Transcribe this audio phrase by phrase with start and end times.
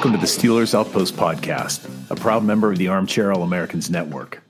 [0.00, 4.42] Welcome to the Steelers Outpost Podcast, a proud member of the Armchair All Americans Network.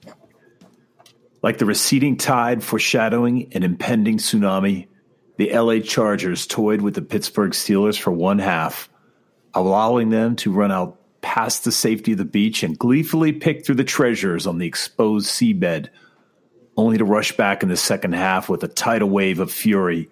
[1.43, 4.87] Like the receding tide foreshadowing an impending tsunami,
[5.39, 8.89] the LA Chargers toyed with the Pittsburgh Steelers for one half,
[9.53, 13.75] allowing them to run out past the safety of the beach and gleefully pick through
[13.75, 15.89] the treasures on the exposed seabed,
[16.77, 20.09] only to rush back in the second half with a tidal wave of fury,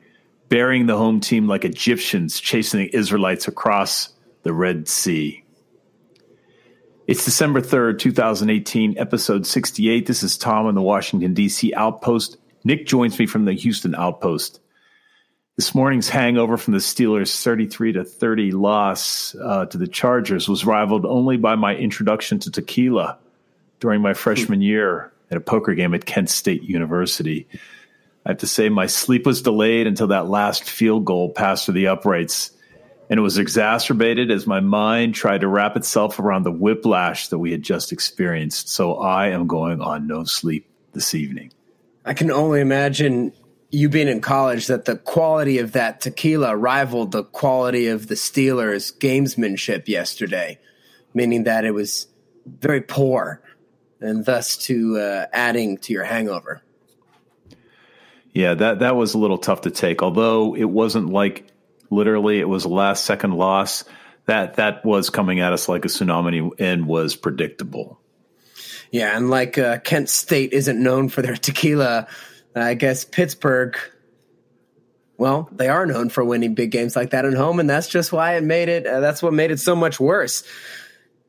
[0.49, 5.45] burying the home team like Egyptians chasing the Israelites across the Red Sea.
[7.07, 10.07] It's December 3rd, 2018, episode 68.
[10.07, 11.73] This is Tom in the Washington, D.C.
[11.75, 12.37] Outpost.
[12.65, 14.61] Nick joins me from the Houston Outpost.
[15.57, 20.65] This morning's hangover from the Steelers' 33 to 30 loss uh, to the Chargers was
[20.65, 23.19] rivaled only by my introduction to tequila
[23.81, 27.49] during my freshman year at a poker game at Kent State University.
[28.25, 31.75] I have to say, my sleep was delayed until that last field goal passed through
[31.75, 32.51] the uprights,
[33.11, 37.39] and it was exacerbated as my mind tried to wrap itself around the whiplash that
[37.39, 38.69] we had just experienced.
[38.69, 41.53] So I am going on no sleep this evening.
[42.05, 43.33] I can only imagine
[43.71, 48.15] you being in college that the quality of that tequila rivaled the quality of the
[48.15, 50.59] Steelers' gamesmanship yesterday,
[51.15, 52.09] meaning that it was
[52.47, 53.43] very poor
[54.01, 56.63] and thus to uh, adding to your hangover.
[58.33, 60.03] Yeah, that that was a little tough to take.
[60.03, 61.51] Although it wasn't like
[61.91, 63.85] literally it was a last second loss.
[64.27, 67.99] That that was coming at us like a tsunami and was predictable.
[68.91, 72.09] Yeah, and like uh, Kent State isn't known for their tequila,
[72.55, 73.77] I guess Pittsburgh,
[75.19, 78.13] well, they are known for winning big games like that at home, and that's just
[78.13, 78.87] why it made it.
[78.87, 80.45] Uh, that's what made it so much worse.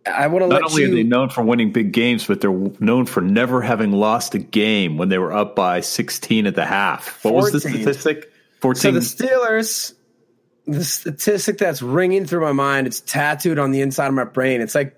[0.06, 0.92] I want to Not only you.
[0.92, 4.40] are they known for winning big games, but they're known for never having lost a
[4.40, 7.24] game when they were up by 16 at the half.
[7.26, 8.32] What was the statistic?
[8.62, 8.80] 14.
[8.80, 9.94] So the Steelers,
[10.72, 14.62] the statistic that's ringing through my mind, it's tattooed on the inside of my brain.
[14.62, 14.96] It's like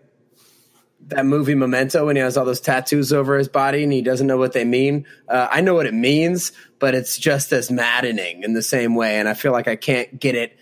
[1.08, 4.28] that movie Memento when he has all those tattoos over his body and he doesn't
[4.28, 5.06] know what they mean.
[5.28, 9.20] Uh, I know what it means, but it's just as maddening in the same way.
[9.20, 10.58] And I feel like I can't get it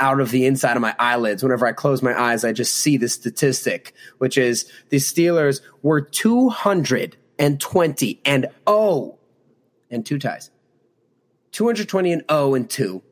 [0.00, 1.42] out of the inside of my eyelids.
[1.42, 6.00] Whenever I close my eyes, I just see the statistic, which is the Steelers were
[6.00, 9.18] 220 and 0
[9.90, 10.50] and two ties.
[11.52, 13.02] 220 and 0 and 2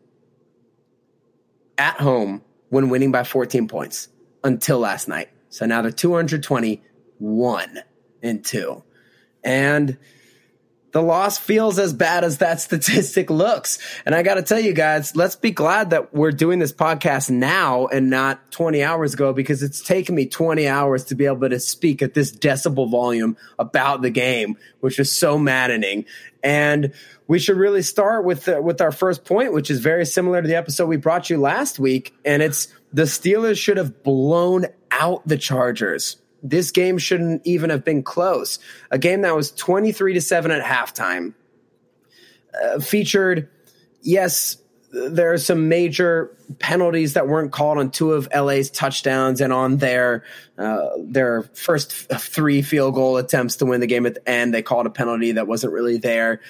[1.79, 4.09] at home when winning by 14 points
[4.45, 5.29] until last night.
[5.51, 7.79] So now they're 221
[8.23, 8.83] and 2.
[9.45, 9.99] And
[10.93, 13.79] the loss feels as bad as that statistic looks.
[14.07, 17.31] And I got to tell you guys, let's be glad that we're doing this podcast
[17.31, 21.49] now and not 20 hours ago because it's taken me 20 hours to be able
[21.49, 26.05] to speak at this decibel volume about the game, which is so maddening.
[26.43, 26.93] And
[27.29, 30.49] we should really start with the, with our first point, which is very similar to
[30.49, 35.27] the episode we brought you last week, and it's the Steelers should have blown out
[35.27, 36.17] the Chargers.
[36.43, 38.59] This game shouldn't even have been close.
[38.91, 41.35] A game that was 23 to 7 at halftime.
[42.63, 43.49] Uh, featured
[44.03, 44.57] yes,
[44.93, 49.79] there are some major penalties that weren't called on two of LA's touchdowns and on
[49.79, 50.23] their
[50.59, 54.53] uh, their first three field goal attempts to win the game at the end.
[54.53, 56.41] They called a penalty that wasn't really there.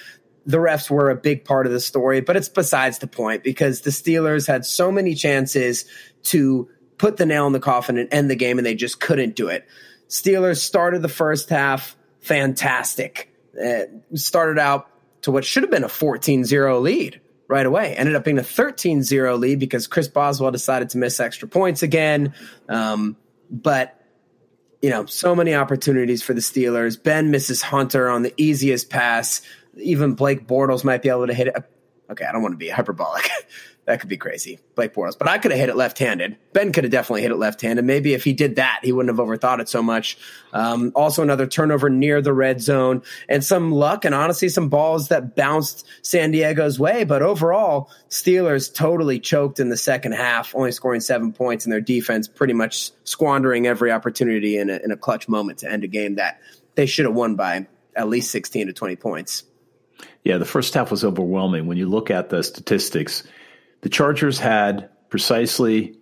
[0.45, 3.81] The refs were a big part of the story, but it's besides the point because
[3.81, 5.85] the Steelers had so many chances
[6.23, 9.37] to put the nail in the coffin and end the game, and they just couldn't
[9.37, 9.65] do it.
[10.09, 13.29] Steelers started the first half fantastic.
[13.61, 13.83] Uh,
[14.15, 14.89] started out
[15.21, 17.21] to what should have been a 14 0 lead
[17.53, 17.95] right away.
[17.95, 21.83] Ended up being a 13 0 lead because Chris Boswell decided to miss extra points
[21.83, 22.33] again.
[22.67, 23.15] Um,
[23.51, 24.01] but,
[24.81, 27.01] you know, so many opportunities for the Steelers.
[27.01, 29.41] Ben misses Hunter on the easiest pass.
[29.77, 31.55] Even Blake Bortles might be able to hit it.
[32.09, 33.29] Okay, I don't want to be hyperbolic.
[33.85, 34.59] that could be crazy.
[34.75, 35.17] Blake Bortles.
[35.17, 36.37] But I could have hit it left handed.
[36.53, 37.83] Ben could have definitely hit it left handed.
[37.83, 40.17] Maybe if he did that, he wouldn't have overthought it so much.
[40.53, 45.09] Um, also, another turnover near the red zone and some luck and honestly some balls
[45.09, 47.03] that bounced San Diego's way.
[47.03, 51.81] But overall, Steelers totally choked in the second half, only scoring seven points, and their
[51.81, 55.87] defense pretty much squandering every opportunity in a, in a clutch moment to end a
[55.87, 56.39] game that
[56.75, 59.43] they should have won by at least 16 to 20 points.
[60.23, 61.67] Yeah, the first half was overwhelming.
[61.67, 63.23] When you look at the statistics,
[63.83, 65.97] the Chargers had precisely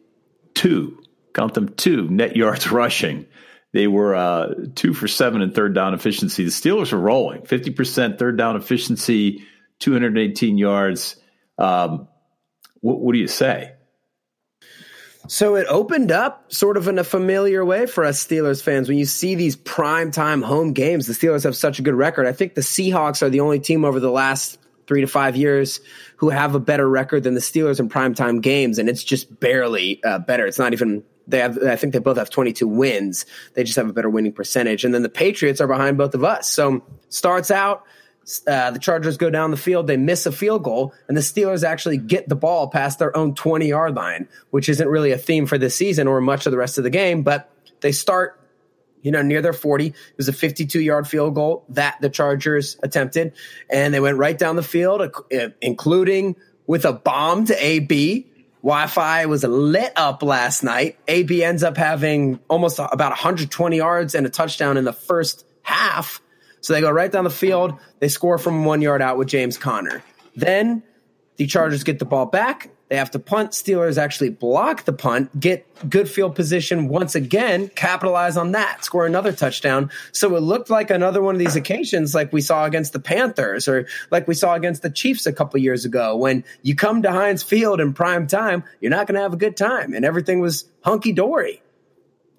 [0.53, 1.01] two,
[1.33, 3.25] count them two, net yards rushing.
[3.73, 6.43] They were uh, two for seven in third down efficiency.
[6.43, 9.43] The Steelers were rolling 50% third down efficiency,
[9.79, 11.15] 218 yards.
[11.57, 12.07] Um,
[12.81, 13.73] what, what do you say?
[15.27, 18.89] So it opened up sort of in a familiar way for us Steelers fans.
[18.89, 22.27] When you see these prime time home games, the Steelers have such a good record.
[22.27, 25.79] I think the Seahawks are the only team over the last three to five years
[26.21, 30.01] who have a better record than the Steelers in primetime games, and it's just barely
[30.03, 30.45] uh, better.
[30.45, 31.57] It's not even they have.
[31.63, 33.25] I think they both have 22 wins.
[33.55, 36.23] They just have a better winning percentage, and then the Patriots are behind both of
[36.23, 36.47] us.
[36.47, 37.85] So starts out.
[38.45, 41.63] Uh, the Chargers go down the field, they miss a field goal, and the Steelers
[41.63, 45.47] actually get the ball past their own 20 yard line, which isn't really a theme
[45.47, 47.23] for this season or much of the rest of the game.
[47.23, 48.39] But they start
[49.01, 49.87] you know, near their 40.
[49.87, 53.33] It was a 52 yard field goal that the Chargers attempted.
[53.69, 56.35] And they went right down the field, uh, including
[56.67, 58.27] with a bomb to AB.
[58.63, 60.97] Wi Fi was lit up last night.
[61.07, 66.21] AB ends up having almost about 120 yards and a touchdown in the first half.
[66.61, 67.79] So they go right down the field.
[67.99, 70.03] They score from one yard out with James Conner.
[70.35, 70.83] Then
[71.37, 72.69] the Chargers get the ball back.
[72.91, 73.51] They have to punt.
[73.51, 79.05] Steelers actually block the punt, get good field position once again, capitalize on that, score
[79.05, 79.89] another touchdown.
[80.11, 83.69] So it looked like another one of these occasions, like we saw against the Panthers
[83.69, 86.17] or like we saw against the Chiefs a couple years ago.
[86.17, 89.37] When you come to Heinz Field in prime time, you're not going to have a
[89.37, 91.63] good time, and everything was hunky dory.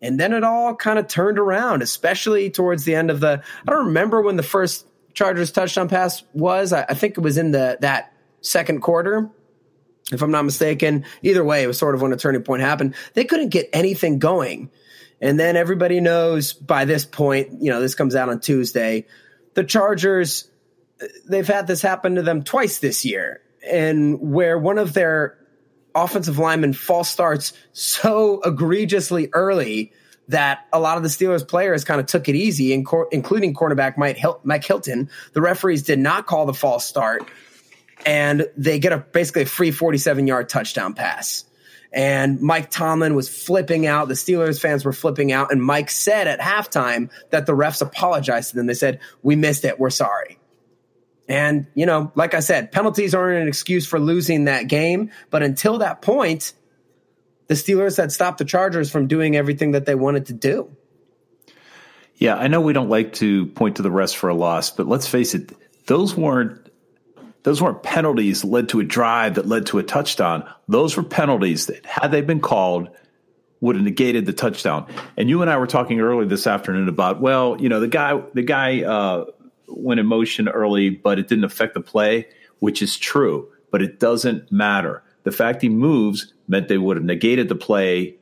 [0.02, 3.42] And then it all kind of turned around, especially towards the end of the.
[3.66, 6.74] I don't remember when the first Chargers touchdown pass was.
[6.74, 8.12] I, I think it was in the that
[8.42, 9.30] second quarter
[10.10, 11.04] if I'm not mistaken.
[11.22, 12.94] Either way, it was sort of when a turning point happened.
[13.14, 14.70] They couldn't get anything going.
[15.20, 19.06] And then everybody knows by this point, you know, this comes out on Tuesday.
[19.54, 20.50] The Chargers,
[21.28, 23.40] they've had this happen to them twice this year,
[23.70, 25.38] and where one of their
[25.94, 29.92] offensive linemen false starts so egregiously early
[30.28, 34.64] that a lot of the Steelers players kind of took it easy, including cornerback Mike
[34.64, 35.10] Hilton.
[35.34, 37.28] The referees did not call the false start
[38.04, 41.44] and they get a basically a free 47 yard touchdown pass.
[41.92, 44.08] And Mike Tomlin was flipping out.
[44.08, 45.52] The Steelers fans were flipping out.
[45.52, 48.66] And Mike said at halftime that the refs apologized to them.
[48.66, 49.78] They said, We missed it.
[49.78, 50.38] We're sorry.
[51.28, 55.10] And, you know, like I said, penalties aren't an excuse for losing that game.
[55.30, 56.54] But until that point,
[57.48, 60.74] the Steelers had stopped the Chargers from doing everything that they wanted to do.
[62.16, 64.86] Yeah, I know we don't like to point to the refs for a loss, but
[64.86, 65.52] let's face it,
[65.86, 66.61] those weren't
[67.42, 70.48] those weren't penalties that led to a drive that led to a touchdown.
[70.68, 72.88] Those were penalties that, had they been called,
[73.60, 74.92] would have negated the touchdown.
[75.16, 78.20] And you and I were talking earlier this afternoon about, well, you know, the guy,
[78.34, 79.24] the guy uh,
[79.68, 82.28] went in motion early, but it didn't affect the play,
[82.58, 85.02] which is true, but it doesn't matter.
[85.24, 88.16] The fact he moves meant they would have negated the play,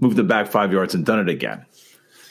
[0.00, 1.66] moved it back five yards, and done it again.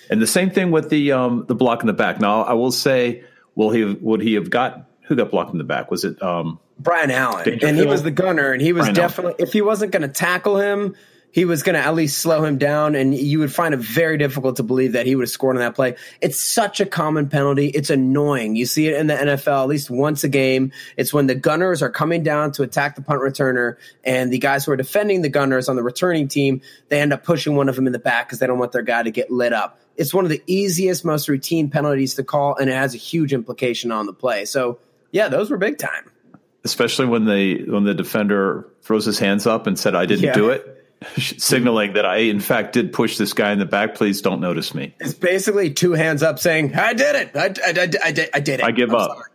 [0.09, 2.19] And the same thing with the um, the block in the back.
[2.19, 3.23] Now, I will say,
[3.55, 5.91] will he would he have got who got blocked in the back?
[5.91, 7.59] Was it um, Brian Allen?
[7.63, 9.47] And he was the gunner, and he was Brian definitely Allen.
[9.47, 10.95] if he wasn't going to tackle him,
[11.35, 14.17] he was going to at least slow him down, and you would find it very
[14.17, 15.97] difficult to believe that he would have scored on that play.
[16.21, 17.67] It's such a common penalty.
[17.67, 18.55] It's annoying.
[18.55, 20.71] You see it in the NFL at least once a game.
[20.95, 24.63] It's when the gunners are coming down to attack the punt returner, and the guys
[24.63, 27.75] who are defending the gunners on the returning team, they end up pushing one of
[27.75, 29.77] them in the back because they don't want their guy to get lit up.
[29.97, 33.33] It's one of the easiest, most routine penalties to call, and it has a huge
[33.33, 34.45] implication on the play.
[34.45, 34.79] So
[35.15, 36.11] yeah, those were big time.
[36.65, 40.33] Especially when they when the defender throws his hands up and said, "I didn't yeah.
[40.33, 40.71] do it."
[41.17, 43.95] signaling that I, in fact, did push this guy in the back.
[43.95, 44.93] Please don't notice me.
[44.99, 47.31] It's basically two hands up saying, I did it.
[47.35, 48.63] I, I, I, I did, I did it.
[48.63, 49.11] I give I'm up.
[49.11, 49.29] Sorry.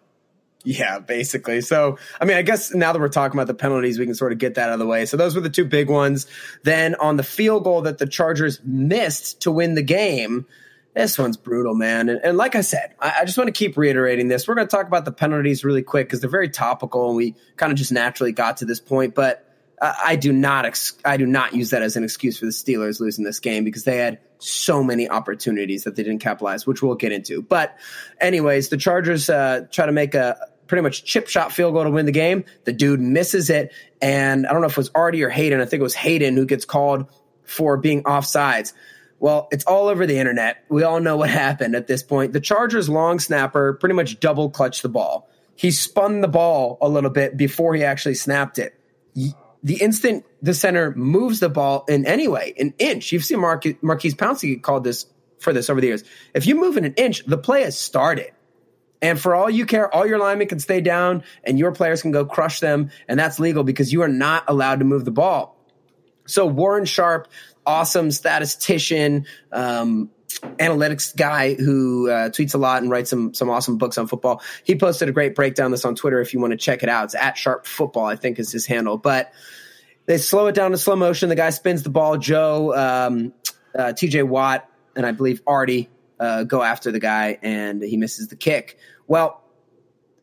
[0.65, 1.61] Yeah, basically.
[1.61, 4.33] So, I mean, I guess now that we're talking about the penalties, we can sort
[4.33, 5.07] of get that out of the way.
[5.07, 6.27] So, those were the two big ones.
[6.65, 10.47] Then, on the field goal that the Chargers missed to win the game,
[10.95, 12.09] this one's brutal, man.
[12.09, 14.49] And, and like I said, I, I, just want to keep reiterating this.
[14.49, 17.37] We're going to talk about the penalties really quick because they're very topical, and we
[17.57, 19.15] kind of just naturally got to this point.
[19.15, 19.47] But
[19.81, 22.53] uh, I do not, ex- I do not use that as an excuse for the
[22.53, 26.83] Steelers losing this game because they had so many opportunities that they didn't capitalize, which
[26.83, 27.41] we'll get into.
[27.41, 27.77] But,
[28.21, 31.91] anyways, the Chargers uh, try to make a pretty much chip shot field goal to
[31.91, 32.45] win the game.
[32.65, 33.73] The dude misses it.
[34.01, 35.61] And I don't know if it was Artie or Haden.
[35.61, 37.07] I think it was Haden who gets called
[37.45, 38.73] for being offsides.
[39.21, 40.65] Well, it's all over the internet.
[40.69, 42.33] We all know what happened at this point.
[42.33, 45.31] The Chargers long snapper pretty much double clutched the ball.
[45.55, 48.75] He spun the ball a little bit before he actually snapped it.
[49.15, 53.61] The instant the center moves the ball in any way, an inch, you've seen Mar-
[53.83, 55.05] Maurkice Pouncey called this
[55.39, 56.05] for this over the years.
[56.35, 58.33] If you move in an inch, the play has started.
[59.03, 62.11] And for all you care, all your linemen can stay down and your players can
[62.11, 62.91] go crush them.
[63.09, 65.57] And that's legal because you are not allowed to move the ball.
[66.27, 67.29] So Warren Sharp,
[67.67, 70.11] awesome statistician, um,
[70.59, 74.43] analytics guy who uh, tweets a lot and writes some some awesome books on football.
[74.64, 77.05] He posted a great breakdown this on Twitter if you want to check it out.
[77.05, 78.97] It's at Sharp Football, I think is his handle.
[78.97, 79.33] But
[80.07, 81.29] they slow it down to slow motion.
[81.29, 82.17] The guy spins the ball.
[82.17, 83.33] Joe, um,
[83.79, 85.88] uh, TJ Watt, and I believe Artie
[86.19, 88.76] uh, go after the guy, and he misses the kick.
[89.07, 89.43] Well,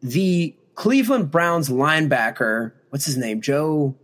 [0.02, 3.42] the Cleveland Browns linebacker, what's his name?
[3.42, 3.96] Joe,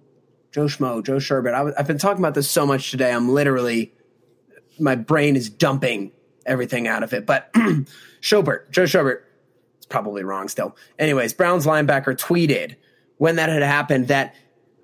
[0.54, 1.54] Joe Schmo, Joe Sherbert.
[1.54, 3.12] I, have been talking about this so much today.
[3.12, 3.92] I'm literally,
[4.80, 6.12] my brain is dumping
[6.46, 7.26] everything out of it.
[7.26, 7.52] But
[8.22, 9.22] Schobert, Joe Schobert,
[9.78, 10.76] it's probably wrong still.
[11.00, 12.76] Anyways, Browns linebacker tweeted
[13.18, 14.36] when that had happened that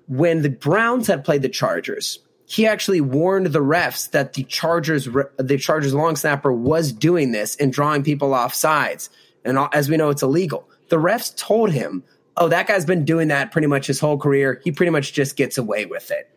[0.08, 5.08] when the Browns had played the Chargers, he actually warned the refs that the Chargers
[5.36, 9.08] the Chargers long snapper was doing this and drawing people off sides.
[9.44, 10.68] And as we know, it's illegal.
[10.88, 12.02] The refs told him,
[12.40, 14.60] "Oh, that guy's been doing that pretty much his whole career.
[14.64, 16.28] He pretty much just gets away with it."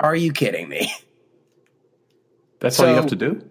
[0.00, 0.90] Are you kidding me?
[2.60, 3.42] That's So- all you have to do.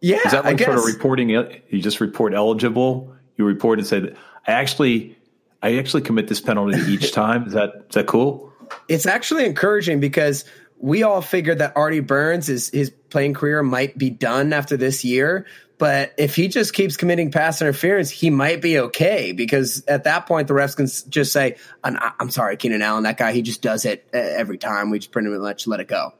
[0.00, 0.66] Yeah, Is that I like guess.
[0.66, 1.30] sort of reporting?
[1.30, 1.64] it?
[1.70, 3.14] You just report eligible.
[3.36, 5.16] You report and say that I actually,
[5.62, 7.46] I actually commit this penalty each time.
[7.46, 8.52] Is that is that cool?
[8.88, 10.44] it's actually encouraging because
[10.78, 15.04] we all figured that Artie Burns is his playing career might be done after this
[15.04, 15.46] year.
[15.78, 20.26] But if he just keeps committing pass interference, he might be okay because at that
[20.26, 23.84] point the refs can just say, "I'm, sorry, Keenan Allen, that guy, he just does
[23.84, 24.90] it uh, every time.
[24.90, 26.14] We just pretty much let it go."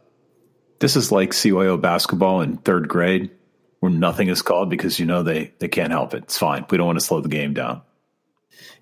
[0.78, 3.30] This is like CYO basketball in third grade,
[3.80, 6.24] where nothing is called because you know they they can't help it.
[6.24, 6.66] It's fine.
[6.68, 7.80] We don't want to slow the game down.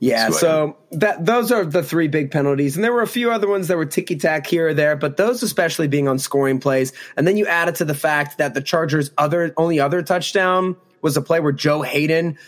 [0.00, 3.48] Yeah, so that those are the three big penalties, and there were a few other
[3.48, 6.92] ones that were ticky tack here or there, but those especially being on scoring plays.
[7.16, 10.76] And then you add it to the fact that the Chargers' other only other touchdown
[11.00, 12.38] was a play where Joe Haden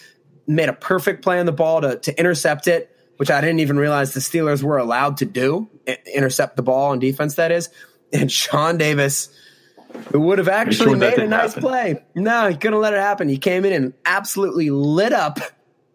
[0.46, 3.78] made a perfect play on the ball to to intercept it, which I didn't even
[3.78, 5.68] realize the Steelers were allowed to do
[6.14, 7.36] intercept the ball on defense.
[7.36, 7.70] That is,
[8.12, 9.28] and Sean Davis.
[10.12, 11.62] Who would have actually sure made a nice happen?
[11.62, 12.02] play?
[12.14, 13.30] No, he couldn't let it happen.
[13.30, 15.38] He came in and absolutely lit up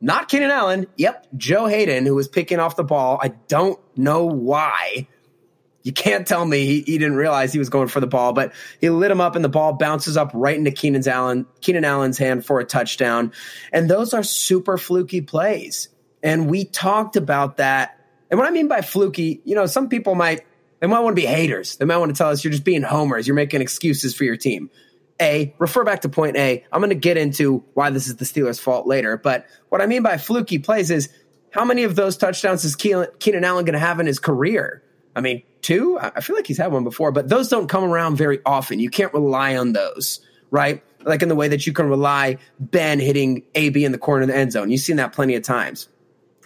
[0.01, 0.88] not Keenan Allen.
[0.98, 3.20] Yep, Joe Haden, who was picking off the ball.
[3.22, 5.08] I don't know why.
[5.84, 8.53] You can't tell me he, he didn't realize he was going for the ball, but
[8.79, 12.17] he lit him up, and the ball bounces up right into Keenan's Allen, Keenan Allen's
[12.17, 13.31] hand for a touchdown.
[13.72, 15.89] And those are super fluky plays.
[16.22, 17.98] And we talked about that.
[18.29, 20.41] And what I mean by fluky, you know, some people might
[20.81, 21.77] they might want to be haters.
[21.77, 23.27] They might want to tell us you're just being homers.
[23.27, 24.70] You're making excuses for your team.
[25.19, 26.63] A, refer back to point A.
[26.71, 29.17] I'm going to get into why this is the Steelers' fault later.
[29.17, 31.09] But what I mean by fluky plays is
[31.51, 34.83] how many of those touchdowns is Keenan, Allen going to have in his career?
[35.15, 35.99] I mean, two?
[35.99, 38.79] I I feel like he's had one before, but those don't come around very often.
[38.79, 40.83] You can't rely on those, right?
[41.03, 44.27] Like in the way that you can rely Ben hitting AB in the corner of
[44.29, 44.71] the end zone.
[44.71, 45.87] You've seen that plenty of times.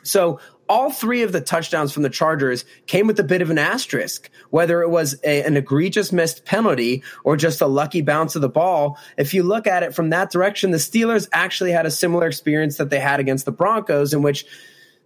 [0.03, 3.57] So all three of the touchdowns from the Chargers came with a bit of an
[3.57, 8.41] asterisk, whether it was a, an egregious missed penalty or just a lucky bounce of
[8.41, 8.97] the ball.
[9.17, 12.77] If you look at it from that direction, the Steelers actually had a similar experience
[12.77, 14.45] that they had against the Broncos, in which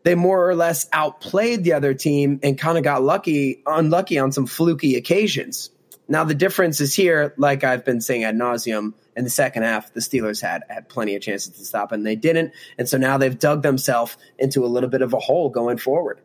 [0.04, 4.32] they more or less outplayed the other team and kind of got lucky, unlucky on
[4.32, 5.72] some fluky occasions.
[6.08, 9.94] Now the difference is here, like I've been saying ad nauseum, in the second half,
[9.94, 12.54] the Steelers had had plenty of chances to stop and they didn't.
[12.78, 16.22] And so now they've dug themselves into a little bit of a hole going forward.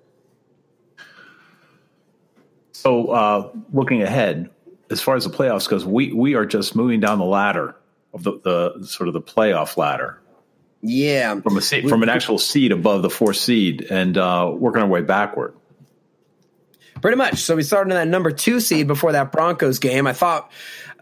[2.73, 4.49] So uh, looking ahead,
[4.91, 7.75] as far as the playoffs goes, we we are just moving down the ladder
[8.13, 8.41] of the,
[8.79, 10.21] the sort of the playoff ladder
[10.81, 11.41] Yeah.
[11.41, 14.89] from a seat, from an actual seed above the fourth seed and uh, working our
[14.89, 15.55] way backward.
[17.03, 17.39] Pretty much.
[17.39, 20.07] So we started in that number two seed before that Broncos game.
[20.07, 20.51] I thought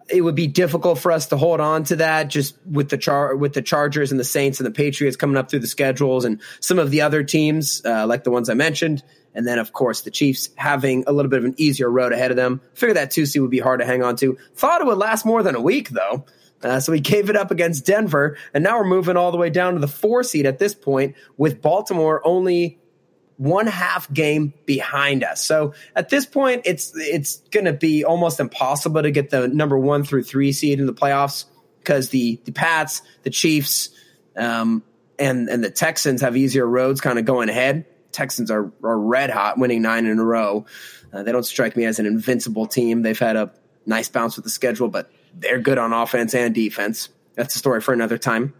[0.08, 3.36] it would be difficult for us to hold on to that just with the char
[3.36, 6.40] with the Chargers and the Saints and the Patriots coming up through the schedules and
[6.60, 9.02] some of the other teams uh, like the ones I mentioned.
[9.34, 12.30] And then, of course, the Chiefs having a little bit of an easier road ahead
[12.30, 12.60] of them.
[12.74, 14.36] Figured that two seed would be hard to hang on to.
[14.54, 16.26] Thought it would last more than a week, though.
[16.62, 19.50] Uh, so we gave it up against Denver, and now we're moving all the way
[19.50, 22.78] down to the four seed at this point, with Baltimore only
[23.36, 25.44] one half game behind us.
[25.44, 29.78] So at this point, it's it's going to be almost impossible to get the number
[29.78, 31.46] one through three seed in the playoffs
[31.78, 33.90] because the the Pats, the Chiefs,
[34.36, 34.82] um,
[35.18, 37.86] and and the Texans have easier roads kind of going ahead.
[38.12, 40.66] Texans are, are red hot, winning nine in a row.
[41.12, 43.02] Uh, they don't strike me as an invincible team.
[43.02, 43.50] They've had a
[43.86, 47.08] nice bounce with the schedule, but they're good on offense and defense.
[47.34, 48.54] That's a story for another time.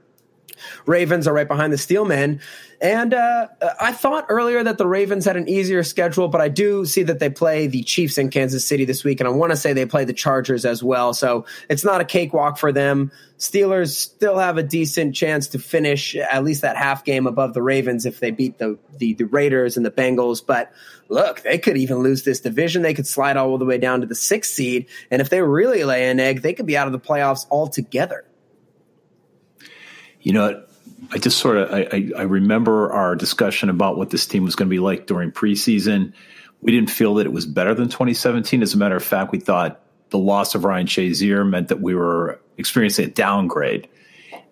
[0.87, 2.40] Ravens are right behind the Steelmen.
[2.81, 3.47] And uh,
[3.81, 7.21] I thought earlier that the Ravens had an easier schedule, but I do see that
[7.21, 9.87] they play the Chiefs in Kansas City this week, and I want to say they
[9.87, 11.14] play the Chargers as well.
[11.14, 13.12] So it's not a cakewalk for them.
[13.38, 17.62] Steelers still have a decent chance to finish at least that half game above the
[17.62, 20.45] Ravens if they beat the, the, the Raiders and the Bengals.
[20.45, 20.73] But
[21.09, 22.83] look, they could even lose this division.
[22.83, 24.87] They could slide all the way down to the sixth seed.
[25.09, 28.25] And if they really lay an egg, they could be out of the playoffs altogether.
[30.22, 30.64] You know,
[31.10, 34.68] I just sort of I, I, remember our discussion about what this team was going
[34.68, 36.12] to be like during preseason.
[36.60, 38.62] We didn't feel that it was better than 2017.
[38.62, 41.94] As a matter of fact, we thought the loss of Ryan Shazier meant that we
[41.94, 43.88] were experiencing a downgrade.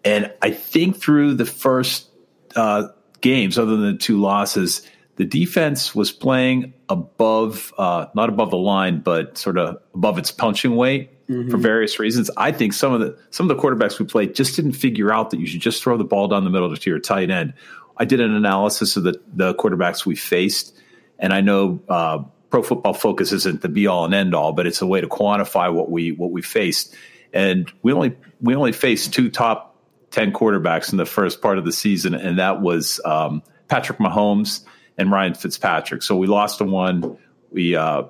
[0.05, 2.09] And I think through the first
[2.57, 2.89] uh,
[3.21, 4.87] games, other than the two losses,
[5.17, 10.31] the defense was playing above, uh, not above the line, but sort of above its
[10.33, 11.51] punching weight mm-hmm.
[11.51, 12.31] for various reasons.
[12.37, 15.31] I think some of the some of the quarterbacks we played just didn't figure out
[15.31, 17.55] that you should just throw the ball down the middle to your tight end.
[17.97, 20.77] I did an analysis of the the quarterbacks we faced,
[21.19, 24.67] and I know uh, Pro Football Focus isn't the be all and end all, but
[24.67, 26.95] it's a way to quantify what we what we faced.
[27.33, 29.77] And we only we only faced two top
[30.11, 34.65] ten quarterbacks in the first part of the season, and that was um, Patrick Mahomes
[34.99, 36.03] and Ryan Fitzpatrick.
[36.03, 37.19] So we lost to one.
[37.51, 38.05] We uh,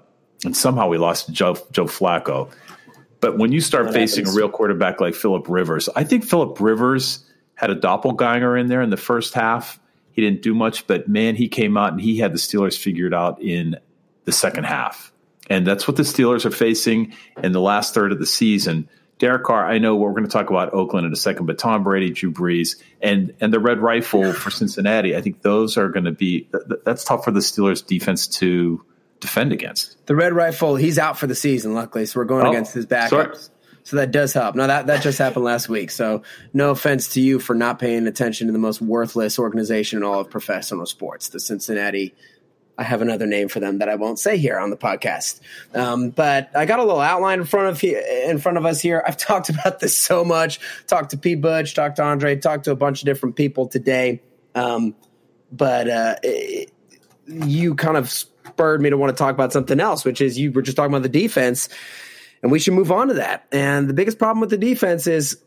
[0.45, 2.51] and somehow we lost to Joe Joe Flacco.
[3.21, 4.37] But when you start that facing happens.
[4.37, 7.25] a real quarterback like Philip Rivers, I think Philip Rivers
[7.55, 9.79] had a doppelganger in there in the first half.
[10.13, 13.15] He didn't do much, but man, he came out and he had the Steelers figured
[13.15, 13.77] out in
[14.25, 15.13] the second half.
[15.49, 18.89] And that's what the Steelers are facing in the last third of the season.
[19.19, 21.85] Derek Carr, I know we're going to talk about Oakland in a second, but Tom
[21.85, 26.07] Brady, Drew Brees, and and the Red Rifle for Cincinnati, I think those are going
[26.07, 26.49] to be
[26.85, 28.83] that's tough for the Steelers defense to
[29.21, 30.05] defend against.
[30.07, 32.87] The Red Rifle, he's out for the season, luckily, so we're going oh, against his
[32.87, 33.09] backups.
[33.11, 33.37] Sorry.
[33.85, 34.55] So that does help.
[34.55, 35.91] Now that that just happened last week.
[35.91, 36.23] So
[36.53, 40.21] no offense to you for not paying attention to the most worthless organization in all
[40.21, 42.15] of professional sports, the Cincinnati.
[42.79, 45.41] I have another name for them that I won't say here on the podcast.
[45.75, 49.03] Um, but I got a little outline in front of in front of us here.
[49.07, 50.61] I've talked about this so much.
[50.87, 51.35] Talked to P.
[51.35, 54.23] Butch, talked to Andre, talked to a bunch of different people today.
[54.55, 54.95] Um,
[55.53, 56.71] but uh, it,
[57.27, 60.53] you kind of spurred me to want to talk about something else, which is you
[60.53, 61.69] were just talking about the defense,
[62.43, 63.47] and we should move on to that.
[63.53, 65.39] And the biggest problem with the defense is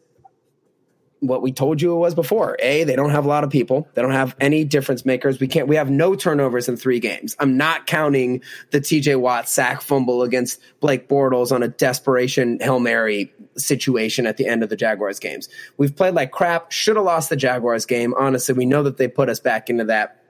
[1.24, 2.58] what we told you it was before.
[2.60, 3.88] A, they don't have a lot of people.
[3.94, 5.40] They don't have any difference makers.
[5.40, 5.68] We can't.
[5.68, 7.36] We have no turnovers in three games.
[7.40, 9.16] I'm not counting the T.J.
[9.16, 14.64] Watt sack fumble against Blake Bortles on a desperation hail mary situation at the end
[14.64, 15.48] of the Jaguars games.
[15.78, 16.72] We've played like crap.
[16.72, 18.14] Should have lost the Jaguars game.
[18.18, 20.23] Honestly, we know that they put us back into that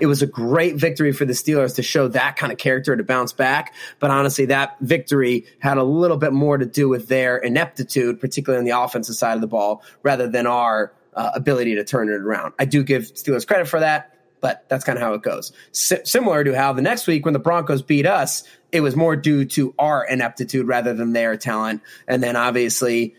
[0.00, 3.04] it was a great victory for the Steelers to show that kind of character to
[3.04, 3.74] bounce back.
[3.98, 8.58] But honestly, that victory had a little bit more to do with their ineptitude, particularly
[8.58, 12.20] on the offensive side of the ball, rather than our uh, ability to turn it
[12.20, 12.52] around.
[12.58, 14.12] I do give Steelers credit for that
[14.42, 15.50] but that's kind of how it goes.
[15.70, 19.16] S- similar to how the next week when the Broncos beat us, it was more
[19.16, 21.82] due to our ineptitude rather than their talent.
[22.06, 23.16] And then obviously,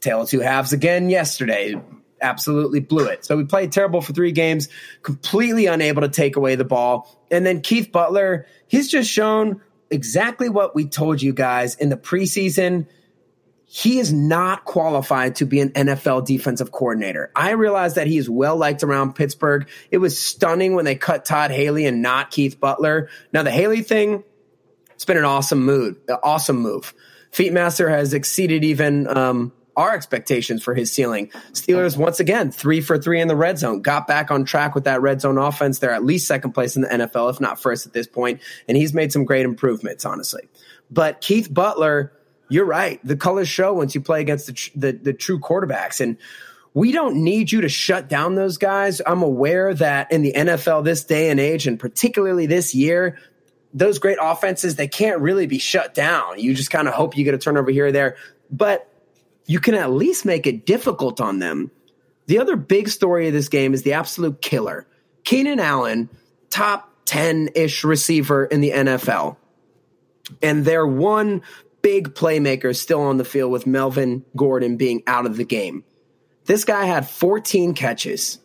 [0.00, 1.74] tail of two halves again yesterday
[2.22, 3.24] absolutely blew it.
[3.24, 4.68] So we played terrible for three games,
[5.02, 7.08] completely unable to take away the ball.
[7.30, 11.96] And then Keith Butler, he's just shown exactly what we told you guys in the
[11.96, 12.86] preseason.
[13.64, 17.32] He is not qualified to be an NFL defensive coordinator.
[17.34, 19.68] I realize that he is well liked around Pittsburgh.
[19.90, 23.08] It was stunning when they cut Todd Haley and not Keith Butler.
[23.32, 24.24] Now the Haley thing,
[24.90, 26.94] it's been an awesome mood, awesome move.
[27.32, 31.28] Feetmaster has exceeded even um, our expectations for his ceiling.
[31.52, 34.84] Steelers, once again, three for three in the red zone, got back on track with
[34.84, 35.78] that red zone offense.
[35.78, 38.40] They're at least second place in the NFL, if not first at this point.
[38.68, 40.42] and he's made some great improvements, honestly.
[40.90, 42.12] But Keith Butler,
[42.48, 43.00] you're right.
[43.02, 46.00] The colors show once you play against the, the, the true quarterbacks.
[46.00, 46.18] And
[46.74, 49.00] we don't need you to shut down those guys.
[49.06, 53.18] I'm aware that in the NFL this day and age, and particularly this year,
[53.74, 56.38] those great offenses, they can't really be shut down.
[56.38, 58.16] You just kind of hope you get a turnover here or there.
[58.50, 58.86] But
[59.46, 61.70] you can at least make it difficult on them.
[62.26, 64.86] The other big story of this game is the absolute killer.
[65.24, 66.08] Keenan Allen,
[66.50, 69.36] top 10 ish receiver in the NFL.
[70.40, 71.42] And their one
[71.82, 75.84] big playmaker still on the field with Melvin Gordon being out of the game.
[76.46, 78.38] This guy had 14 catches.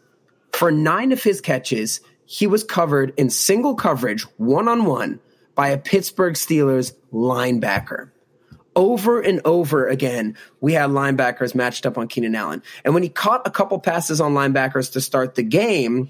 [0.52, 5.20] For nine of his catches, he was covered in single coverage, one on one,
[5.56, 8.10] by a Pittsburgh Steelers linebacker.
[8.78, 12.62] Over and over again, we had linebackers matched up on Keenan Allen.
[12.86, 16.10] And when he caught a couple passes on linebackers to start the game,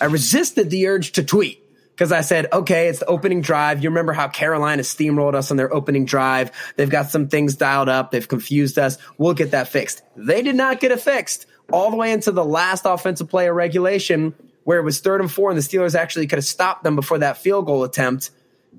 [0.00, 3.82] I resisted the urge to tweet because I said, okay, it's the opening drive.
[3.82, 6.52] You remember how Carolina steamrolled us on their opening drive.
[6.76, 8.12] They've got some things dialed up.
[8.12, 8.96] They've confused us.
[9.18, 10.02] We'll get that fixed.
[10.16, 13.56] They did not get it fixed all the way into the last offensive play of
[13.56, 16.94] regulation where it was third and four and the Steelers actually could have stopped them
[16.94, 18.30] before that field goal attempt.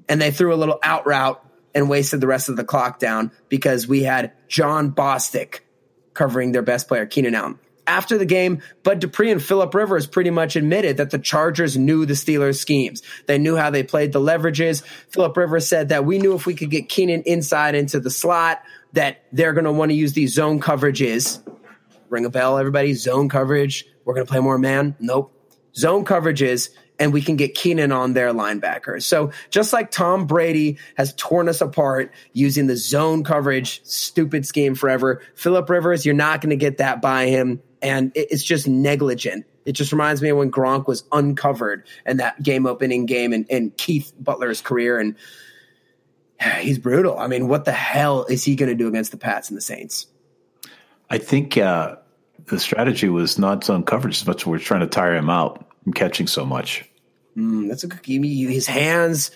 [0.08, 1.45] And they threw a little out route
[1.76, 5.60] and wasted the rest of the clock down because we had Jon Bostic
[6.14, 7.60] covering their best player, Keenan Allen.
[7.88, 12.08] After the game, Bud Dupree and Philip Rivers pretty much admitted that the Chargers knew
[12.08, 13.04] the Steelers' schemes.
[13.28, 14.84] They knew how they played the leverages.
[15.10, 18.64] Philip Rivers said that we knew if we could get Keenan inside into the slot,
[18.94, 21.46] that they're going to want to use these zone coverages.
[22.10, 22.94] Ring a bell, everybody.
[22.94, 23.86] Zone coverage.
[24.04, 24.96] We're going to play more man.
[25.00, 25.32] Nope.
[25.76, 29.04] Zone coverages and we can get Keenan on their linebackers.
[29.04, 34.76] So just like Tom Brady has torn us apart using the zone coverage, stupid scheme
[34.76, 37.62] forever, Philip Rivers, you're not going to get that by him.
[37.82, 39.46] And it's just negligent.
[39.66, 43.46] It just reminds me of when Gronk was uncovered in that game opening game in,
[43.46, 45.00] in Keith Butler's career.
[45.00, 45.16] And
[46.60, 47.18] he's brutal.
[47.18, 49.62] I mean, what the hell is he going to do against the Pats and the
[49.62, 50.08] Saints?
[51.10, 51.98] I think uh,
[52.46, 55.66] the strategy was not zone coverage as much as we're trying to tire him out
[55.86, 56.84] from catching so much.
[57.38, 58.24] Mm, that's a good game.
[58.24, 59.32] His hands,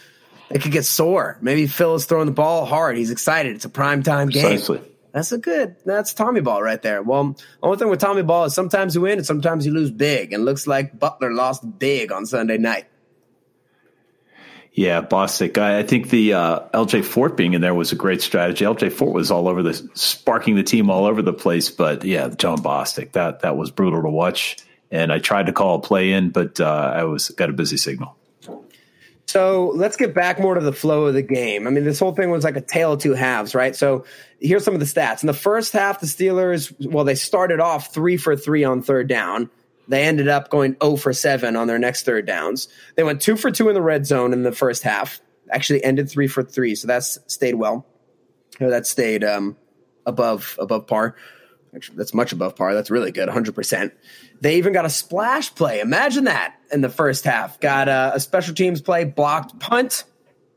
[0.49, 1.37] they could get sore.
[1.41, 2.97] Maybe Phil is throwing the ball hard.
[2.97, 3.55] He's excited.
[3.55, 4.43] It's a prime time game.
[4.43, 4.81] Precisely.
[5.13, 5.75] That's a good.
[5.85, 7.01] That's Tommy Ball right there.
[7.01, 10.33] Well, only thing with Tommy Ball is sometimes you win and sometimes you lose big.
[10.33, 12.85] And looks like Butler lost big on Sunday night.
[14.71, 15.57] Yeah, Bostic.
[15.57, 18.65] I, I think the uh, LJ Fort being in there was a great strategy.
[18.65, 22.29] LJ Fort was all over the sparking the team all over the place, but yeah,
[22.29, 24.57] Jon Bostic that that was brutal to watch.
[24.91, 27.77] And I tried to call a play in, but uh, I was got a busy
[27.77, 28.15] signal.
[29.27, 31.67] So let's get back more to the flow of the game.
[31.67, 33.75] I mean, this whole thing was like a tale of two halves, right?
[33.75, 34.05] So
[34.39, 35.21] here's some of the stats.
[35.21, 39.07] In the first half, the Steelers, well, they started off three for three on third
[39.07, 39.51] down.
[39.87, 42.69] They ended up going 0 for 7 on their next third downs.
[42.95, 45.19] They went 2 for 2 in the red zone in the first half.
[45.51, 47.85] Actually ended 3 for 3, so that's stayed well.
[48.59, 49.57] That stayed um,
[50.07, 51.15] above above par.
[51.75, 52.73] Actually, that's much above par.
[52.73, 53.91] That's really good, 100%.
[54.41, 55.81] They even got a splash play.
[55.81, 57.59] Imagine that in the first half.
[57.59, 60.03] Got a, a special teams play, blocked punt,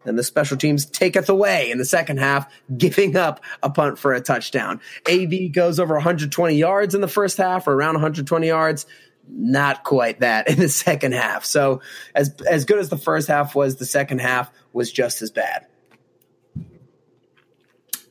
[0.04, 4.14] and the special teams taketh away in the second half, giving up a punt for
[4.14, 4.80] a touchdown.
[5.06, 8.86] AB goes over 120 yards in the first half, or around 120 yards.
[9.28, 11.44] Not quite that in the second half.
[11.44, 11.82] So
[12.14, 15.66] as as good as the first half was, the second half was just as bad.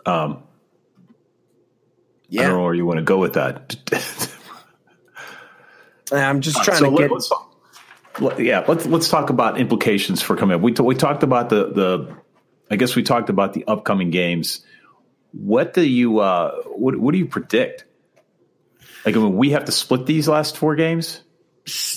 [0.06, 0.44] Um,
[2.32, 3.76] Yeah, I don't know where you want to go with that.
[6.13, 7.12] I'm just trying so to get.
[7.28, 10.62] talk, yeah, let's let's talk about implications for coming up.
[10.62, 12.17] We t- we talked about the the
[12.70, 14.65] I guess we talked about the upcoming games.
[15.34, 17.84] What do you uh what what do you predict?
[19.06, 21.22] Like I mean, we have to split these last four games.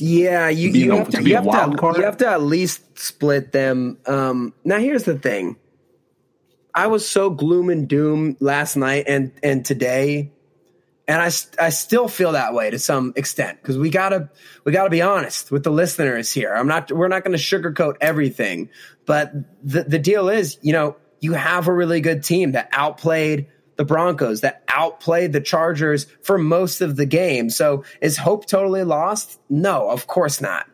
[0.00, 2.98] Yeah, you, you, a- have to, to you, have to, you have to at least
[2.98, 3.98] split them.
[4.04, 5.58] Um, now, here's the thing.
[6.74, 10.32] I was so gloom and doom last night and and today,
[11.06, 11.30] and I
[11.64, 14.30] I still feel that way to some extent because we gotta
[14.64, 16.52] we gotta be honest with the listeners here.
[16.52, 18.70] I'm not we're not going to sugarcoat everything,
[19.06, 19.32] but
[19.62, 23.84] the the deal is, you know, you have a really good team that outplayed the
[23.84, 27.50] Broncos, that outplayed the Chargers for most of the game.
[27.50, 29.40] So is hope totally lost?
[29.48, 30.66] No, of course not.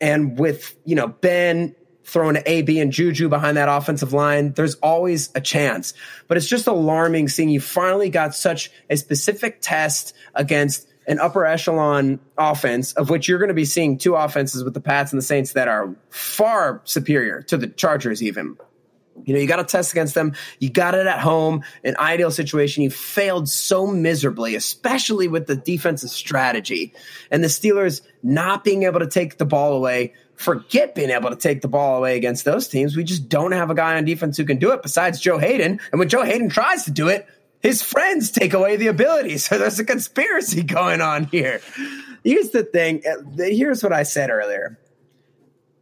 [0.00, 1.74] And with, you know, Ben
[2.08, 5.92] throwing AB and Juju behind that offensive line, there's always a chance.
[6.26, 11.44] But it's just alarming seeing you finally got such a specific test against an upper
[11.44, 15.18] echelon offense, of which you're going to be seeing two offenses with the Pats and
[15.18, 18.56] the Saints that are far superior to the Chargers, even.
[19.24, 20.34] You know, you got to test against them.
[20.58, 21.64] You got it at home.
[21.84, 22.84] An ideal situation.
[22.84, 26.94] You failed so miserably, especially with the defensive strategy
[27.30, 30.14] and the Steelers not being able to take the ball away.
[30.38, 32.96] Forget being able to take the ball away against those teams.
[32.96, 35.80] We just don't have a guy on defense who can do it besides Joe Haden.
[35.90, 37.26] And when Joe Haden tries to do it,
[37.60, 39.36] his friends take away the ability.
[39.38, 41.60] So there's a conspiracy going on here.
[42.22, 43.02] Here's the thing.
[43.04, 44.78] uh, Here's what I said earlier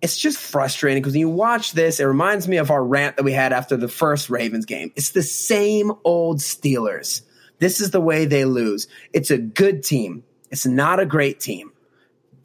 [0.02, 3.24] it's just frustrating because when you watch this, it reminds me of our rant that
[3.24, 4.92] we had after the first Ravens game.
[4.94, 7.22] It's the same old Steelers.
[7.58, 8.88] This is the way they lose.
[9.12, 10.22] It's a good team.
[10.50, 11.72] It's not a great team.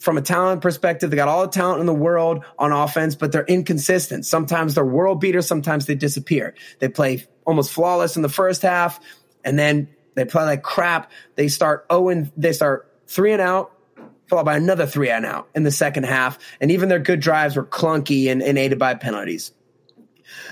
[0.01, 3.31] From a talent perspective, they got all the talent in the world on offense, but
[3.31, 4.25] they're inconsistent.
[4.25, 6.55] Sometimes they're world beaters, sometimes they disappear.
[6.79, 8.99] They play almost flawless in the first half,
[9.43, 11.11] and then they play like crap.
[11.35, 13.77] They start 0 and they start 3 and out,
[14.27, 16.39] followed by another three and out in the second half.
[16.59, 19.51] And even their good drives were clunky and, and aided by penalties.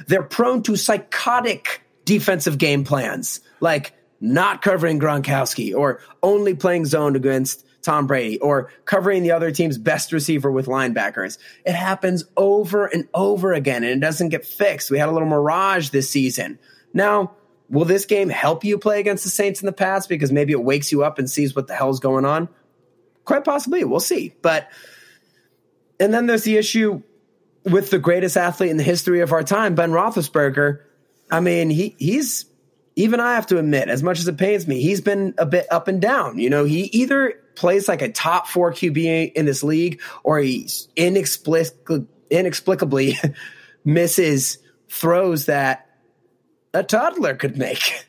[0.06, 7.16] They're prone to psychotic defensive game plans, like not covering Gronkowski or only playing zone
[7.16, 11.38] against Tom Brady or covering the other team's best receiver with linebackers.
[11.65, 14.92] It happens over and over again and it doesn't get fixed.
[14.92, 16.60] We had a little mirage this season.
[16.94, 17.34] Now,
[17.70, 20.63] will this game help you play against the Saints in the past because maybe it
[20.63, 22.50] wakes you up and sees what the hell's going on?
[23.26, 23.84] Quite possibly.
[23.84, 24.34] We'll see.
[24.42, 24.70] But,
[26.00, 27.04] and then there's the issue
[27.63, 30.82] with the greatest athlete in the history of our time, Ben Roethlisberger.
[31.32, 32.46] I mean, he he's
[32.96, 35.68] even I have to admit, as much as it pains me, he's been a bit
[35.72, 36.39] up and down.
[36.39, 40.69] You know, he either plays like a top four QB in this league, or he
[40.95, 43.17] inexplicably, inexplicably
[43.86, 45.89] misses throws that
[46.74, 48.06] a toddler could make.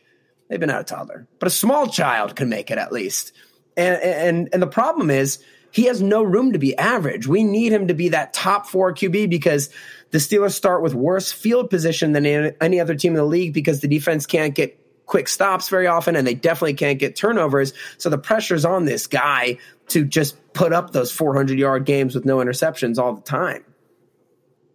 [0.49, 3.33] Maybe not a toddler, but a small child can make it at least.
[3.77, 7.27] And and and the problem is he has no room to be average.
[7.27, 9.69] We need him to be that top four QB because
[10.11, 12.25] the Steelers start with worse field position than
[12.61, 14.80] any other team in the league because the defense can't get
[15.11, 17.73] quick stops very often and they definitely can't get turnovers.
[17.99, 22.25] So the pressure's on this guy to just put up those 400 yard games with
[22.25, 23.65] no interceptions all the time.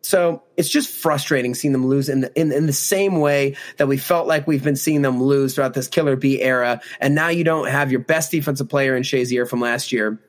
[0.02, 3.88] So it's just frustrating seeing them lose in the, in, in the same way that
[3.88, 6.82] we felt like we've been seeing them lose throughout this Killer B era.
[7.00, 10.22] And now you don't have your best defensive player in Shazier from last year.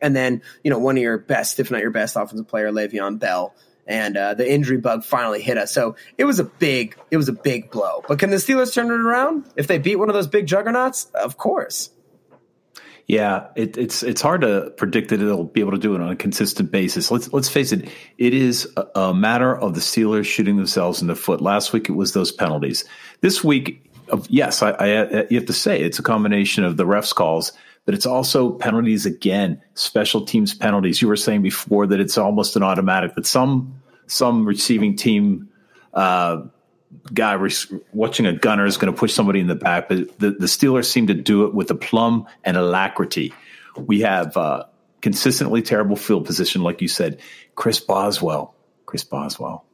[0.00, 3.18] And then, you know, one of your best, if not your best offensive player, Le'Veon
[3.18, 3.54] Bell.
[3.86, 5.72] And uh, the injury bug finally hit us.
[5.72, 8.02] So it was a big, it was a big blow.
[8.08, 11.06] But can the Steelers turn it around if they beat one of those big juggernauts?
[11.14, 11.90] Of course.
[13.06, 16.10] Yeah, it, it's it's hard to predict that it'll be able to do it on
[16.10, 17.10] a consistent basis.
[17.10, 21.08] Let's let's face it; it is a, a matter of the Steelers shooting themselves in
[21.08, 21.42] the foot.
[21.42, 22.86] Last week it was those penalties.
[23.20, 23.84] This week,
[24.28, 27.52] yes, I, I, you have to say it's a combination of the refs calls,
[27.84, 31.02] but it's also penalties again, special teams penalties.
[31.02, 35.48] You were saying before that it's almost an automatic that some some receiving team.
[35.92, 36.46] Uh,
[37.12, 37.36] guy
[37.92, 40.86] watching a gunner is going to push somebody in the back, but the, the Steelers
[40.86, 43.32] seem to do it with aplomb and alacrity.
[43.76, 44.64] We have uh,
[45.00, 47.20] consistently terrible field position, like you said.
[47.54, 48.54] Chris Boswell,
[48.86, 49.64] Chris Boswell,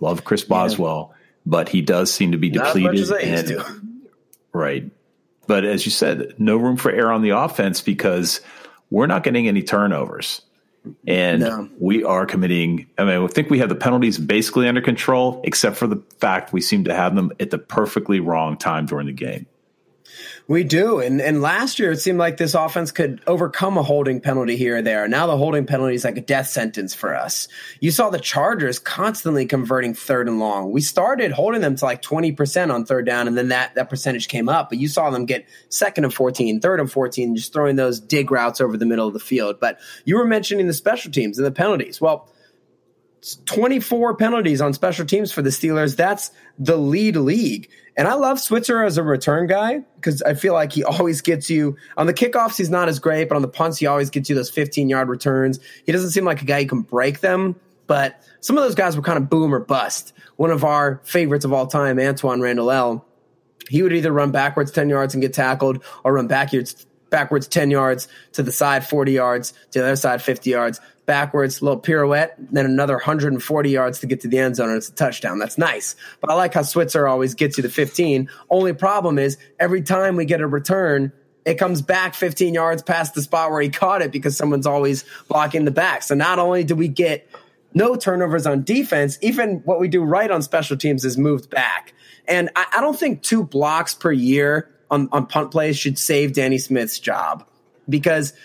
[0.00, 1.18] love Chris Boswell, yeah.
[1.44, 3.10] but he does seem to be depleted.
[3.10, 4.00] And,
[4.52, 4.90] right,
[5.46, 8.40] but as you said, no room for error on the offense because
[8.90, 10.42] we're not getting any turnovers
[11.06, 11.68] and no.
[11.78, 12.86] we are committing.
[12.98, 16.52] I mean, I think we have the penalties basically under control, except for the fact
[16.52, 19.46] we seem to have them at the perfectly wrong time during the game.
[20.48, 21.00] We do.
[21.00, 24.76] And and last year it seemed like this offense could overcome a holding penalty here
[24.76, 25.08] or there.
[25.08, 27.48] Now the holding penalty is like a death sentence for us.
[27.80, 30.70] You saw the Chargers constantly converting third and long.
[30.70, 34.28] We started holding them to like 20% on third down and then that that percentage
[34.28, 37.74] came up, but you saw them get second and 14, third and 14 just throwing
[37.74, 39.58] those dig routes over the middle of the field.
[39.58, 42.00] But you were mentioning the special teams and the penalties.
[42.00, 42.30] Well,
[43.46, 45.96] 24 penalties on special teams for the Steelers.
[45.96, 47.68] That's the lead league.
[47.96, 51.48] And I love Switzer as a return guy because I feel like he always gets
[51.48, 52.58] you on the kickoffs.
[52.58, 55.08] He's not as great, but on the punts, he always gets you those 15 yard
[55.08, 55.58] returns.
[55.84, 57.56] He doesn't seem like a guy who can break them,
[57.86, 60.12] but some of those guys were kind of boom or bust.
[60.36, 63.04] One of our favorites of all time, Antwaan Randle El.
[63.70, 67.70] he would either run backwards 10 yards and get tackled or run backwards backwards 10
[67.70, 72.34] yards to the side 40 yards to the other side 50 yards backwards, little pirouette,
[72.50, 75.38] then another 140 yards to get to the end zone, and it's a touchdown.
[75.38, 75.96] That's nice.
[76.20, 78.28] But I like how Switzer always gets you to 15.
[78.50, 81.10] Only problem is every time we get a return,
[81.46, 85.04] it comes back 15 yards past the spot where he caught it because someone's always
[85.28, 86.02] blocking the back.
[86.02, 87.26] So not only do we get
[87.72, 91.94] no turnovers on defense, even what we do right on special teams is moved back.
[92.26, 96.32] And I, I don't think two blocks per year on, on punt plays should save
[96.32, 97.46] Danny Smith's job
[97.88, 98.32] because–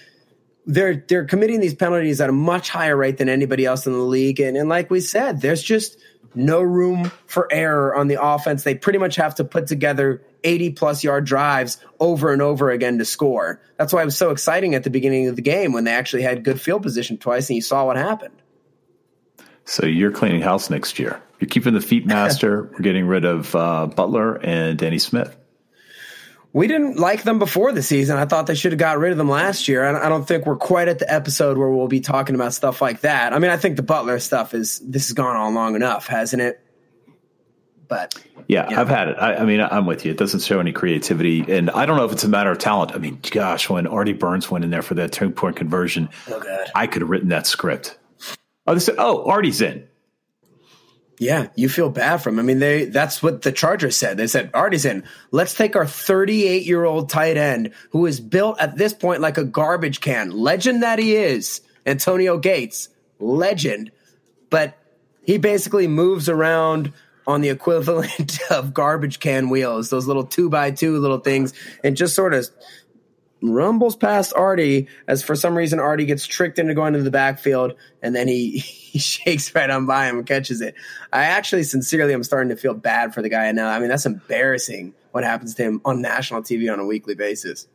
[0.65, 3.99] they're they're committing these penalties at a much higher rate than anybody else in the
[3.99, 4.39] league.
[4.39, 5.97] And, and like we said, there's just
[6.35, 8.63] no room for error on the offense.
[8.63, 12.99] They pretty much have to put together 80 plus yard drives over and over again
[12.99, 13.61] to score.
[13.77, 16.21] That's why it was so exciting at the beginning of the game when they actually
[16.21, 18.35] had good field position twice and you saw what happened.
[19.65, 21.21] So you're cleaning house next year.
[21.39, 22.69] You're keeping the feet master.
[22.71, 25.35] We're getting rid of uh, Butler and Danny Smith
[26.53, 28.17] we didn't like them before the season.
[28.17, 29.85] I thought they should have got rid of them last year.
[29.85, 33.01] I don't think we're quite at the episode where we'll be talking about stuff like
[33.01, 33.33] that.
[33.33, 36.41] I mean, I think the Butler stuff is this has gone on long enough, hasn't
[36.41, 36.59] it?
[37.87, 38.81] But yeah, you know.
[38.81, 39.17] I've had it.
[39.17, 40.11] I, I, mean, I'm with you.
[40.11, 42.93] It doesn't show any creativity, and I don't know if it's a matter of talent.
[42.93, 46.65] I mean, gosh, when Artie Burns went in there for that two point conversion, oh,
[46.73, 47.97] I could have written that script.
[48.65, 49.87] Oh, they said, "Oh, Artie's in."
[51.21, 52.39] Yeah, you feel bad for him.
[52.39, 54.17] I mean, they that's what the Chargers said.
[54.17, 58.59] They said, Artie's in, let's take our 38 year old tight end who is built
[58.59, 60.31] at this point like a garbage can.
[60.31, 63.91] Legend that he is, Antonio Gates, legend.
[64.49, 64.75] But
[65.21, 66.91] he basically moves around
[67.27, 71.53] on the equivalent of garbage can wheels, those little two by two little things,
[71.83, 72.49] and just sort of
[73.41, 77.73] rumbles past Artie as for some reason Artie gets tricked into going to the backfield
[78.01, 80.75] and then he, he shakes right on by him and catches it.
[81.11, 83.69] I actually sincerely am starting to feel bad for the guy now.
[83.69, 87.67] I mean, that's embarrassing what happens to him on national TV on a weekly basis.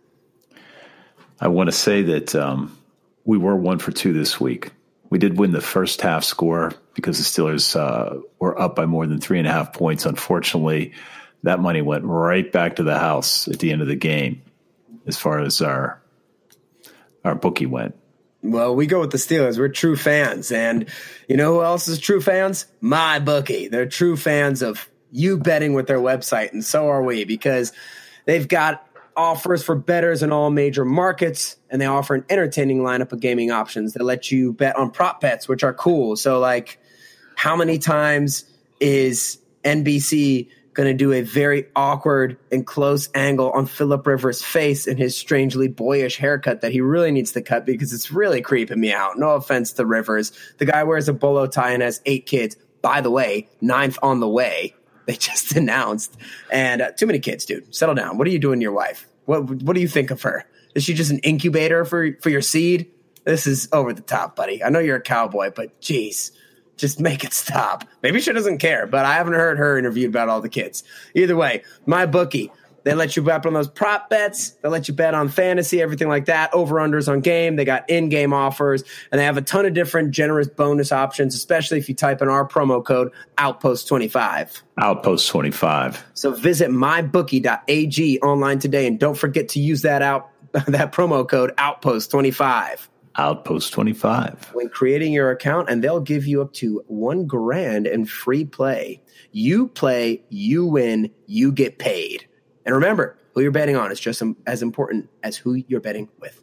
[1.40, 2.76] I want to say that um,
[3.24, 4.70] we were one for two this week.
[5.10, 9.06] We did win the first half score because the Steelers uh, were up by more
[9.06, 10.06] than three and a half points.
[10.06, 10.92] Unfortunately,
[11.42, 14.42] that money went right back to the house at the end of the game
[15.06, 16.02] as far as our
[17.24, 17.96] our bookie went.
[18.42, 19.58] Well, we go with the Steelers.
[19.58, 20.52] We're true fans.
[20.52, 20.88] And
[21.28, 22.66] you know who else is true fans?
[22.80, 23.66] My bookie.
[23.66, 26.52] They're true fans of you betting with their website.
[26.52, 27.72] And so are we because
[28.24, 31.56] they've got offers for bettors in all major markets.
[31.70, 35.20] And they offer an entertaining lineup of gaming options that let you bet on prop
[35.20, 36.16] bets, which are cool.
[36.16, 36.78] So, like,
[37.34, 38.44] how many times
[38.78, 44.86] is NBC going to do a very awkward and close angle on Philip Rivers' face
[44.86, 48.78] and his strangely boyish haircut that he really needs to cut because it's really creeping
[48.78, 49.18] me out.
[49.18, 50.32] No offense to Rivers.
[50.58, 52.56] The guy wears a bolo tie and has eight kids.
[52.82, 54.74] By the way, ninth on the way.
[55.06, 56.16] They just announced.
[56.50, 57.72] And uh, too many kids, dude.
[57.72, 58.18] Settle down.
[58.18, 59.06] What are you doing to your wife?
[59.26, 60.44] What What do you think of her?
[60.74, 62.90] Is she just an incubator for for your seed?
[63.22, 64.64] This is over the top, buddy.
[64.64, 66.32] I know you're a cowboy, but geez
[66.76, 67.84] just make it stop.
[68.02, 70.84] Maybe she doesn't care, but I haven't heard her interviewed about all the kids.
[71.14, 72.52] Either way, my bookie.
[72.84, 74.50] They let you bet on those prop bets.
[74.62, 76.54] They let you bet on fantasy, everything like that.
[76.54, 77.56] Over unders on game.
[77.56, 81.34] They got in game offers, and they have a ton of different generous bonus options,
[81.34, 84.62] especially if you type in our promo code Outpost25.
[84.78, 86.04] Outpost 25.
[86.14, 91.56] So visit mybookie.ag online today, and don't forget to use that out that promo code
[91.56, 92.86] Outpost25
[93.18, 94.50] Outpost 25.
[94.52, 99.02] when creating your account and they'll give you up to one grand in free play.
[99.32, 102.28] You play, you win, you get paid.
[102.66, 106.42] And remember, who you're betting on is just as important as who you're betting with.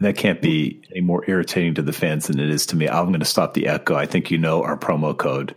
[0.00, 2.88] That can't be any more irritating to the fans than it is to me.
[2.88, 3.94] I'm going to stop the echo.
[3.94, 5.54] I think you know our promo code,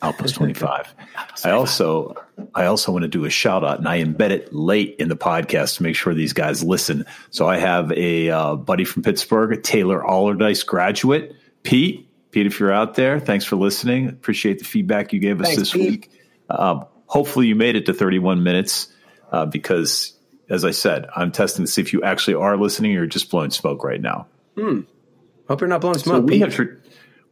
[0.00, 0.94] Outpost 25.
[1.44, 2.14] I also
[2.54, 5.16] I also want to do a shout out, and I embed it late in the
[5.16, 7.04] podcast to make sure these guys listen.
[7.30, 11.34] So I have a uh, buddy from Pittsburgh, a Taylor Allderdice graduate,
[11.64, 12.08] Pete.
[12.30, 14.08] Pete, if you're out there, thanks for listening.
[14.08, 15.90] Appreciate the feedback you gave us Thanks, this Pete.
[15.90, 16.10] week.
[16.48, 18.92] Um, hopefully, you made it to 31 minutes
[19.32, 20.12] uh, because,
[20.48, 23.30] as I said, I'm testing to see if you actually are listening or you're just
[23.30, 24.28] blowing smoke right now.
[24.56, 24.82] Hmm.
[25.48, 26.24] Hope you're not blowing So smoke.
[26.26, 26.40] we Pete.
[26.42, 26.76] have tra-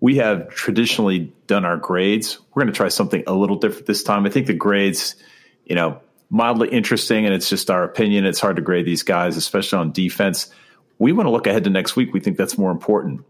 [0.00, 2.38] we have traditionally done our grades.
[2.54, 4.26] We're going to try something a little different this time.
[4.26, 5.16] I think the grades,
[5.64, 8.26] you know, mildly interesting, and it's just our opinion.
[8.26, 10.50] It's hard to grade these guys, especially on defense.
[10.98, 12.12] We want to look ahead to next week.
[12.12, 13.24] We think that's more important.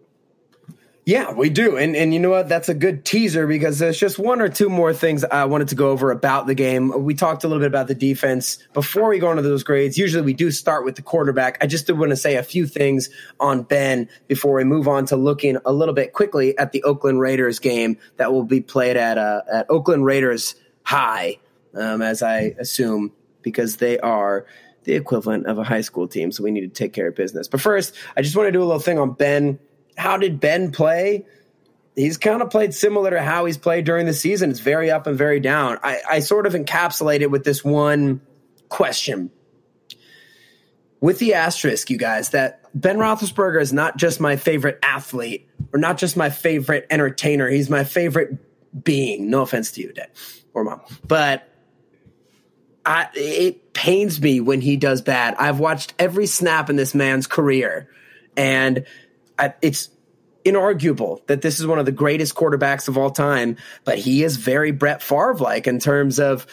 [1.06, 1.76] Yeah, we do.
[1.76, 2.48] And and you know what?
[2.48, 5.76] That's a good teaser because there's just one or two more things I wanted to
[5.76, 7.04] go over about the game.
[7.04, 9.96] We talked a little bit about the defense before we go into those grades.
[9.96, 11.58] Usually we do start with the quarterback.
[11.62, 15.06] I just did want to say a few things on Ben before we move on
[15.06, 18.96] to looking a little bit quickly at the Oakland Raiders game that will be played
[18.96, 21.38] at uh, at Oakland Raiders High,
[21.74, 24.44] um, as I assume, because they are
[24.82, 26.32] the equivalent of a high school team.
[26.32, 27.46] So we need to take care of business.
[27.46, 29.60] But first, I just want to do a little thing on Ben
[29.96, 31.24] how did Ben play?
[31.94, 34.50] He's kind of played similar to how he's played during the season.
[34.50, 35.78] It's very up and very down.
[35.82, 38.20] I, I sort of encapsulate it with this one
[38.68, 39.30] question.
[41.00, 45.78] With the asterisk, you guys, that Ben Roethlisberger is not just my favorite athlete or
[45.78, 47.48] not just my favorite entertainer.
[47.48, 48.38] He's my favorite
[48.84, 49.30] being.
[49.30, 50.10] No offense to you, Dad
[50.56, 50.80] or Mom.
[51.06, 51.48] But
[52.84, 55.34] I, it pains me when he does bad.
[55.38, 57.88] I've watched every snap in this man's career,
[58.36, 58.86] and
[59.62, 59.90] It's
[60.44, 63.56] inarguable that this is one of the greatest quarterbacks of all time.
[63.84, 66.46] But he is very Brett Favre like in terms of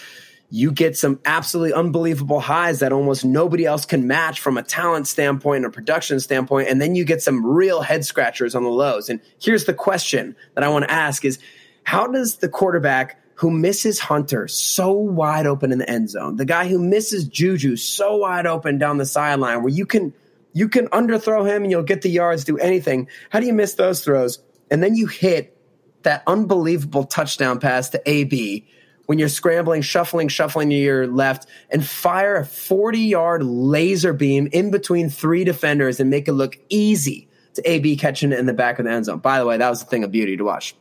[0.50, 5.08] you get some absolutely unbelievable highs that almost nobody else can match from a talent
[5.08, 8.70] standpoint and a production standpoint, and then you get some real head scratchers on the
[8.70, 9.10] lows.
[9.10, 11.40] And here's the question that I want to ask: Is
[11.86, 16.46] how does the quarterback who misses Hunter so wide open in the end zone, the
[16.46, 20.14] guy who misses Juju so wide open down the sideline, where you can
[20.54, 23.08] you can underthrow him and you'll get the yards, do anything.
[23.30, 24.40] How do you miss those throws?
[24.72, 25.58] And then you hit
[26.04, 28.68] that unbelievable touchdown pass to AB
[29.06, 34.48] when you're scrambling, shuffling, shuffling to your left, and fire a 40 yard laser beam
[34.52, 38.54] in between three defenders and make it look easy to AB catching it in the
[38.54, 39.20] back of the end zone.
[39.20, 40.76] By the way, that was a thing of beauty to watch.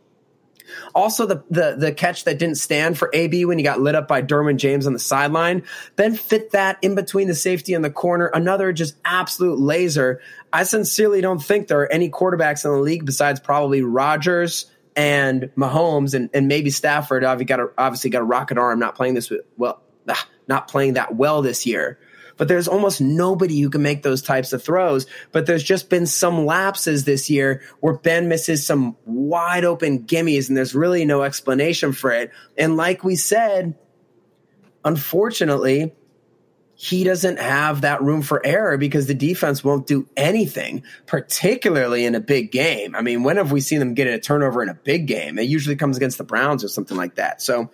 [0.95, 4.09] Also, the, the the catch that didn't stand for AB when he got lit up
[4.09, 5.63] by Derwin James on the sideline.
[5.97, 8.27] Then fit that in between the safety and the corner.
[8.27, 10.21] Another just absolute laser.
[10.53, 15.51] I sincerely don't think there are any quarterbacks in the league besides probably Rodgers and
[15.57, 19.15] Mahomes and, and maybe Stafford obviously got a, obviously got a rocket arm, not playing
[19.15, 21.99] this well, ah, not playing that well this year.
[22.37, 25.07] But there's almost nobody who can make those types of throws.
[25.33, 30.49] But there's just been some lapses this year where Ben misses some wide open gimmies,
[30.49, 32.31] and there's really no explanation for it.
[32.57, 33.75] And like we said,
[34.85, 35.93] unfortunately,
[36.83, 42.17] he doesn't have that room for error because the defense won't do anything, particularly in
[42.17, 42.97] a big game.
[42.97, 45.39] I mean, when have we seen them get a turnover in a big game?
[45.39, 47.41] It usually comes against the Browns or something like that.
[47.41, 47.71] So,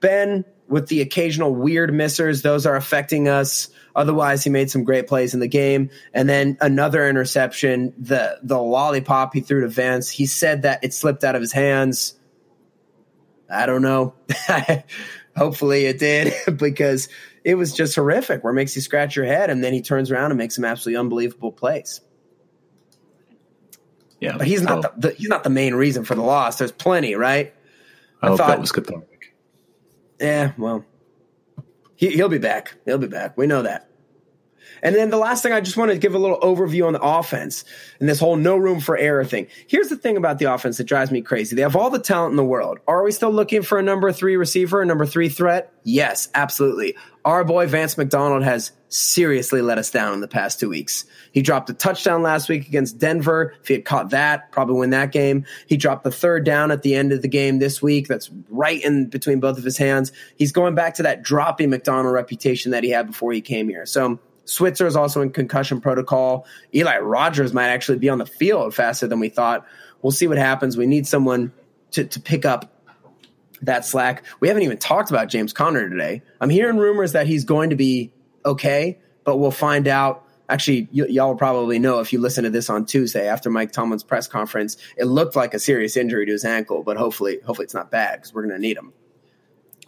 [0.00, 3.70] Ben, with the occasional weird missers, those are affecting us.
[3.94, 5.90] Otherwise, he made some great plays in the game.
[6.14, 10.08] And then another interception, the the lollipop he threw to Vance.
[10.08, 12.14] He said that it slipped out of his hands.
[13.50, 14.14] I don't know.
[15.36, 17.08] Hopefully it did because
[17.44, 20.10] it was just horrific where it makes you scratch your head and then he turns
[20.10, 22.00] around and makes some absolutely unbelievable plays.
[24.20, 26.58] Yeah, But he's not the, the he's not the main reason for the loss.
[26.58, 27.52] There's plenty, right?
[28.22, 29.34] I, hope thought- that was cathartic.
[30.20, 30.84] Yeah, well,
[32.02, 32.74] he, he'll be back.
[32.84, 33.38] He'll be back.
[33.38, 33.91] We know that.
[34.82, 37.00] And then the last thing I just wanted to give a little overview on the
[37.00, 37.64] offense
[38.00, 39.46] and this whole no room for error thing.
[39.68, 41.54] Here's the thing about the offense that drives me crazy.
[41.54, 42.78] They have all the talent in the world.
[42.88, 45.72] Are we still looking for a number three receiver, a number three threat?
[45.84, 46.96] Yes, absolutely.
[47.24, 51.04] Our boy Vance McDonald has seriously let us down in the past two weeks.
[51.30, 53.54] He dropped a touchdown last week against Denver.
[53.60, 55.46] If he had caught that, probably win that game.
[55.66, 58.08] He dropped the third down at the end of the game this week.
[58.08, 60.12] That's right in between both of his hands.
[60.36, 63.86] He's going back to that dropping McDonald reputation that he had before he came here.
[63.86, 66.46] So Switzer is also in concussion protocol.
[66.74, 69.66] Eli Rogers might actually be on the field faster than we thought.
[70.02, 70.76] We'll see what happens.
[70.76, 71.52] We need someone
[71.92, 72.72] to, to pick up
[73.62, 74.24] that slack.
[74.40, 76.22] We haven't even talked about James Conner today.
[76.40, 78.12] I'm hearing rumors that he's going to be
[78.44, 80.24] okay, but we'll find out.
[80.48, 83.70] Actually, y- y'all will probably know if you listen to this on Tuesday after Mike
[83.72, 84.76] Tomlin's press conference.
[84.96, 88.16] It looked like a serious injury to his ankle, but hopefully, hopefully it's not bad
[88.16, 88.92] because we're going to need him.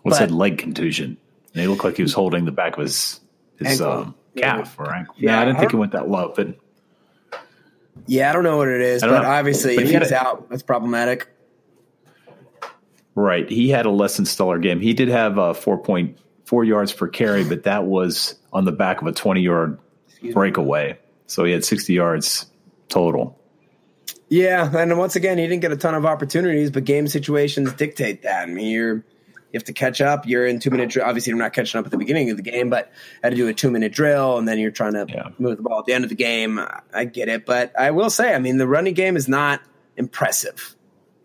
[0.02, 1.16] What's but- that leg contusion?
[1.52, 3.20] And he looked like he was holding the back of his
[3.58, 3.92] his Ankle.
[3.92, 5.14] um, calf ankle.
[5.18, 6.56] Yeah, Yeah, I didn't I think it went that low, but
[8.06, 9.28] Yeah, I don't know what it is, but know.
[9.28, 11.28] obviously, But if he he's a- out, that's problematic.
[13.14, 14.80] right, he had a less than stellar game.
[14.80, 18.72] He did have a four point four yards per carry, but that was on the
[18.72, 19.78] back of a twenty yard
[20.32, 20.98] breakaway.
[21.26, 22.46] So he had sixty yards
[22.88, 23.38] total.
[24.28, 28.22] Yeah, and once again, he didn't get a ton of opportunities, but game situations dictate
[28.22, 28.42] that.
[28.42, 29.04] I mean, you're
[29.54, 30.26] you have to catch up.
[30.26, 31.06] You're in two minute drill.
[31.06, 32.90] Obviously, you're not catching up at the beginning of the game, but
[33.22, 35.28] I had to do a two minute drill, and then you're trying to Yeah.
[35.38, 36.60] move the ball at the end of the game.
[36.92, 39.60] I get it, but I will say, I mean, the running game is not
[39.96, 40.74] impressive.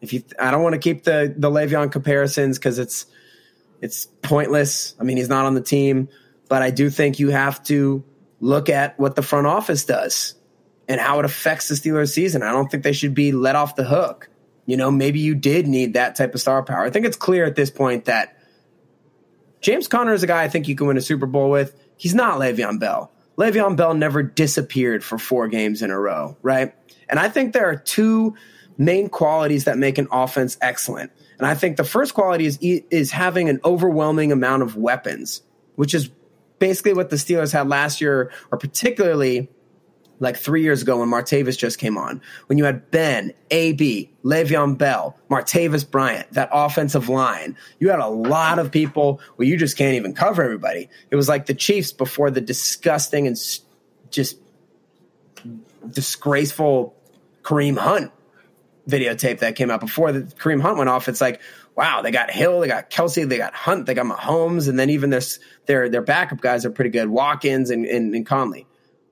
[0.02, 3.08] If you, I don't want to keep the the Le'Veon comparisons because it's
[3.82, 4.94] it's pointless.
[5.00, 6.08] I mean, he's not on the team,
[6.50, 8.04] but I do think you have to
[8.40, 10.36] look at what the front office does
[10.88, 12.44] and how it affects the Steelers season.
[12.44, 14.30] I don't think they should be let off the hook.
[14.70, 16.86] You know, maybe you did need that type of star power.
[16.86, 18.38] I think it's clear at this point that
[19.62, 21.76] James Conner is a guy I think you can win a Super Bowl with.
[21.98, 23.12] He's not Le'Veon Bell.
[23.36, 26.76] Le'Veon Bell never disappeared for four games in a row, right?
[27.10, 28.36] And I think there are two
[28.78, 31.12] main qualities that make an offense excellent.
[31.40, 35.42] And I think the first quality is is having an overwhelming amount of weapons,
[35.78, 36.12] which is
[36.60, 39.50] basically what the Steelers had last year, or particularly
[40.20, 44.78] like three years ago when Martavis just came on, when you had Ben, AB, Le'Veon
[44.78, 49.78] Bell, Martavis Bryant, that offensive line, you had a lot of people where you just
[49.78, 50.90] can't even cover everybody.
[51.10, 53.38] It was like the Chiefs before the disgusting and
[54.10, 54.38] just
[55.90, 56.96] disgraceful
[57.44, 58.12] Kareem Hunt
[58.88, 61.08] videotape that came out before the Kareem Hunt went off.
[61.08, 61.42] It's like,
[61.76, 64.90] wow, they got Hill, they got Kelce, they got Hunt, they got Mahomes, and then
[64.90, 65.22] even their
[65.66, 68.66] their their backup guys are pretty good, Watkins and, and, and Conley.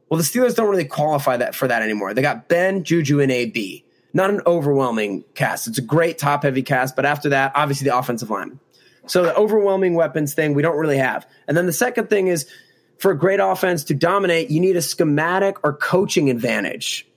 [0.09, 2.13] Well, the Steelers don't really qualify that for that anymore.
[2.13, 3.83] They got Ben, Juju, and AB.
[4.13, 5.67] Not an overwhelming cast.
[5.67, 8.59] It's a great top heavy cast, but after that, obviously the offensive line.
[9.05, 11.27] So the overwhelming weapons thing we don't really have.
[11.47, 12.47] And then the second thing is
[12.99, 17.07] for a great offense to dominate, you need a schematic or coaching advantage.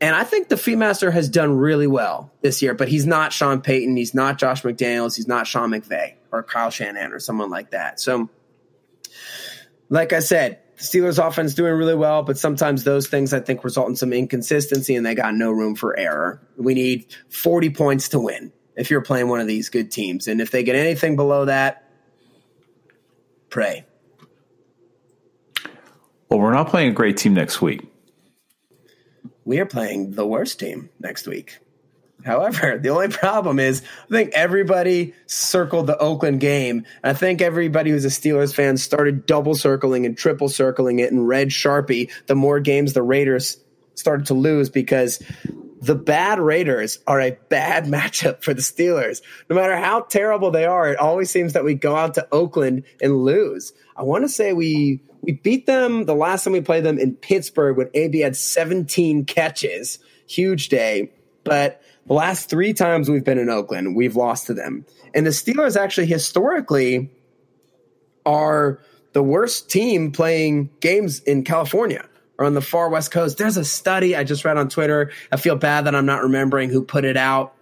[0.00, 3.60] And I think the Feemaster has done really well this year, but he's not Sean
[3.60, 7.70] Payton, he's not Josh McDaniels, he's not Sean McVay or Kyle Shanahan or someone like
[7.70, 8.00] that.
[8.00, 8.28] So,
[9.88, 13.88] like I said, Steelers offense doing really well, but sometimes those things I think result
[13.88, 16.42] in some inconsistency and they got no room for error.
[16.56, 20.26] We need 40 points to win if you're playing one of these good teams.
[20.26, 21.88] And if they get anything below that,
[23.48, 23.86] pray.
[26.28, 27.86] Well, we're not playing a great team next week.
[29.44, 31.58] we are playing the worst team next week.
[32.24, 36.84] However, the only problem is I think everybody circled the Oakland game.
[37.02, 41.26] I think everybody who's a Steelers fan started double circling and triple circling it in
[41.26, 43.58] red Sharpie the more games the Raiders
[43.94, 45.22] started to lose because
[45.80, 49.20] the bad Raiders are a bad matchup for the Steelers.
[49.50, 52.84] No matter how terrible they are, it always seems that we go out to Oakland
[53.00, 53.72] and lose.
[53.96, 57.14] I want to say we we beat them the last time we played them in
[57.14, 60.00] Pittsburgh when AB had 17 catches.
[60.26, 61.12] Huge day.
[61.44, 64.84] But the last three times we've been in Oakland, we've lost to them.
[65.14, 67.10] And the Steelers actually historically
[68.26, 68.80] are
[69.12, 73.38] the worst team playing games in California or on the far west coast.
[73.38, 75.10] There's a study I just read on Twitter.
[75.30, 77.54] I feel bad that I'm not remembering who put it out.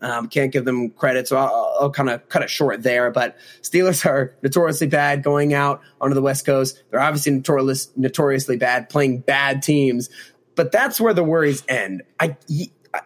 [0.00, 3.10] Um, can't give them credit, so I'll, I'll kind of cut it short there.
[3.12, 6.82] But Steelers are notoriously bad going out onto the West Coast.
[6.90, 10.10] They're obviously notorious, notoriously bad playing bad teams.
[10.54, 12.02] But that's where the worries end.
[12.18, 12.36] I,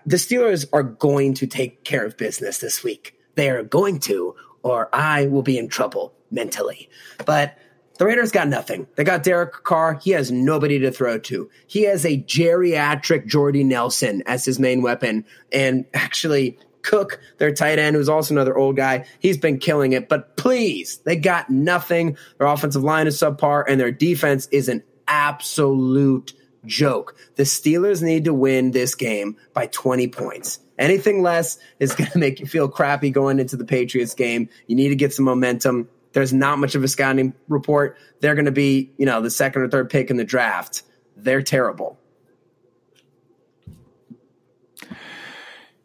[0.04, 3.18] the Steelers are going to take care of business this week.
[3.34, 6.88] They are going to, or I will be in trouble mentally.
[7.24, 7.56] But
[7.98, 8.86] the Raiders got nothing.
[8.96, 9.94] They got Derek Carr.
[10.02, 11.50] He has nobody to throw to.
[11.66, 15.24] He has a geriatric Jordy Nelson as his main weapon.
[15.50, 20.08] And actually, Cook, their tight end, who's also another old guy, he's been killing it.
[20.08, 22.16] But please, they got nothing.
[22.38, 26.32] Their offensive line is subpar, and their defense is an absolute
[26.66, 27.16] joke.
[27.36, 30.58] The Steelers need to win this game by 20 points.
[30.78, 34.48] Anything less is going to make you feel crappy going into the Patriots game.
[34.66, 35.88] You need to get some momentum.
[36.12, 37.98] There's not much of a scouting report.
[38.20, 40.82] They're going to be, you know, the second or third pick in the draft.
[41.16, 41.98] They're terrible.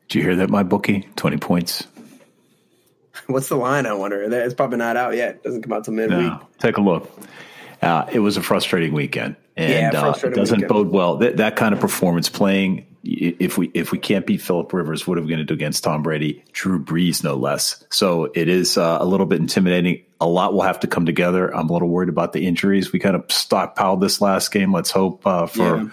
[0.07, 1.07] Did you hear that, my bookie?
[1.15, 1.87] 20 points.
[3.27, 3.85] What's the line?
[3.85, 4.21] I wonder.
[4.21, 5.35] It's probably not out yet.
[5.35, 6.19] It doesn't come out till midweek.
[6.19, 7.09] No, take a look.
[7.81, 10.69] Uh, it was a frustrating weekend, and Yeah, uh, it doesn't weekend.
[10.69, 11.17] bode well.
[11.17, 15.17] That, that kind of performance playing, if we if we can't beat Philip Rivers, what
[15.17, 17.83] are we going to do against Tom Brady, Drew Brees, no less?
[17.89, 20.03] So it is uh, a little bit intimidating.
[20.19, 21.53] A lot will have to come together.
[21.55, 22.91] I'm a little worried about the injuries.
[22.91, 24.71] We kind of stockpiled this last game.
[24.71, 25.77] Let's hope uh, for.
[25.77, 25.89] Yeah.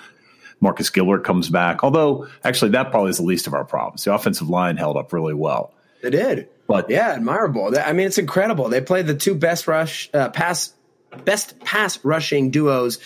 [0.61, 1.85] Marcus Gilbert comes back.
[1.85, 4.03] Although, actually, that probably is the least of our problems.
[4.03, 5.73] The offensive line held up really well.
[6.03, 6.49] They did.
[6.67, 7.73] But Yeah, admirable.
[7.79, 8.69] I mean, it's incredible.
[8.69, 10.75] They played the two best rush uh, pass
[11.25, 12.99] best pass rushing duos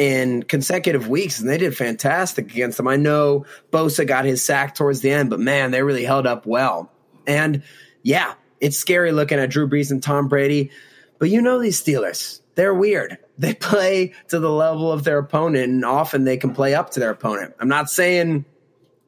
[0.00, 2.88] in consecutive weeks, and they did fantastic against them.
[2.88, 6.46] I know Bosa got his sack towards the end, but man, they really held up
[6.46, 6.90] well.
[7.26, 7.62] And
[8.02, 10.70] yeah, it's scary looking at Drew Brees and Tom Brady,
[11.18, 12.40] but you know these Steelers.
[12.54, 13.18] They're weird.
[13.40, 17.00] They play to the level of their opponent, and often they can play up to
[17.00, 17.54] their opponent.
[17.58, 18.44] I'm not saying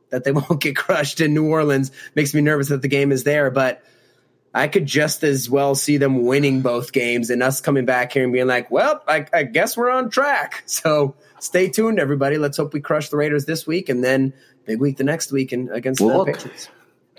[0.08, 1.92] that they won't get crushed in New Orleans.
[2.14, 3.84] Makes me nervous that the game is there, but
[4.54, 8.24] I could just as well see them winning both games and us coming back here
[8.24, 10.62] and being like, well, I, I guess we're on track.
[10.66, 12.36] So stay tuned, everybody.
[12.38, 14.32] Let's hope we crush the Raiders this week and then
[14.66, 16.68] big week the next week and against Well, the Patriots.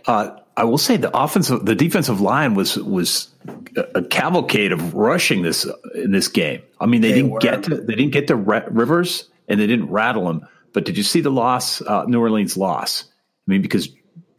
[0.06, 3.30] Uh, I will say the offensive, the defensive line was was
[3.76, 5.66] a, a cavalcade of rushing this
[5.96, 6.62] in this game.
[6.80, 7.40] I mean, they, They didn't were.
[7.40, 10.46] get to they didn't get to Rivers and they didn't rattle him.
[10.74, 11.82] But did you see the loss?
[11.82, 13.06] Uh, New Orleans loss.
[13.48, 13.90] I mean, because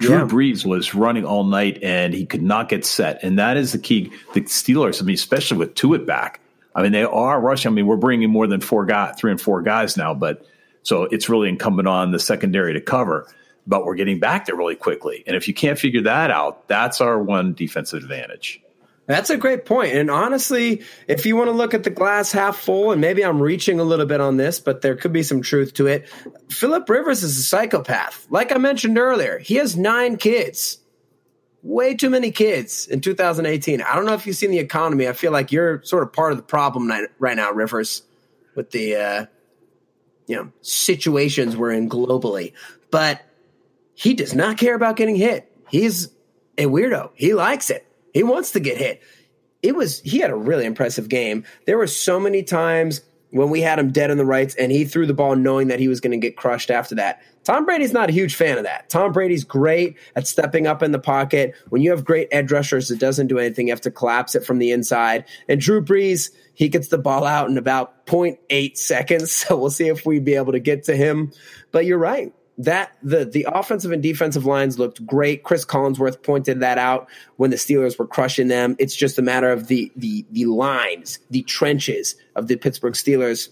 [0.07, 0.25] Drew Yeah.
[0.25, 3.79] Brees was running all night and he could not get set, and that is the
[3.79, 4.13] key.
[4.33, 6.41] The Steelers, I mean, especially with Tuitt back.
[6.75, 7.71] I mean, they are rushing.
[7.71, 10.45] I mean, we're bringing more than four guys, three and four guys now, but
[10.83, 13.27] so it's really incumbent on the secondary to cover.
[13.67, 17.01] But we're getting back there really quickly, and if you can't figure that out, that's
[17.01, 18.61] our one defensive advantage.
[19.07, 19.93] That's a great point.
[19.95, 23.41] And honestly, if you want to look at the glass half full, and maybe I'm
[23.41, 26.09] reaching a little bit on this, but there could be some truth to it.
[26.49, 28.27] Philip Rivers is a psychopath.
[28.31, 30.79] Like I mentioned earlier, he has nine kids.
[31.63, 33.81] Way too many kids in 2018.
[33.81, 35.09] I don't know if you've seen the economy.
[35.09, 38.03] I feel like you're sort of part of the problem right now, Rivers,
[38.55, 39.27] with the uh,
[40.27, 42.53] you know situations we're in globally.
[42.91, 43.23] But
[43.95, 45.51] he does not care about getting hit.
[45.71, 46.09] He's
[46.59, 47.13] a weirdo.
[47.15, 47.87] He likes it.
[48.15, 49.03] He wants to get hit.
[49.63, 51.45] It was he had a really impressive game.
[51.67, 54.85] There were so many times when we had him dead in the rights and he
[54.85, 57.21] threw the ball knowing that he was going to get crushed after that.
[57.43, 58.89] Tom Brady's not a huge fan of that.
[58.89, 61.55] Tom Brady's great at stepping up in the pocket.
[61.69, 63.67] When you have great edge rushers, it doesn't do anything.
[63.67, 65.25] You have to collapse it from the inside.
[65.49, 69.33] And Drew Brees, he gets the ball out in about 0.8 seconds.
[69.49, 71.33] So we'll see if we'd be able to get to him.
[71.73, 75.43] But you're right that the the offensive and defensive lines looked great.
[75.43, 78.77] Chris Collinsworth pointed that out when the Steelers were crushing them.
[78.79, 83.49] It's just a matter of the the the lines, the trenches of the Pittsburgh Steelers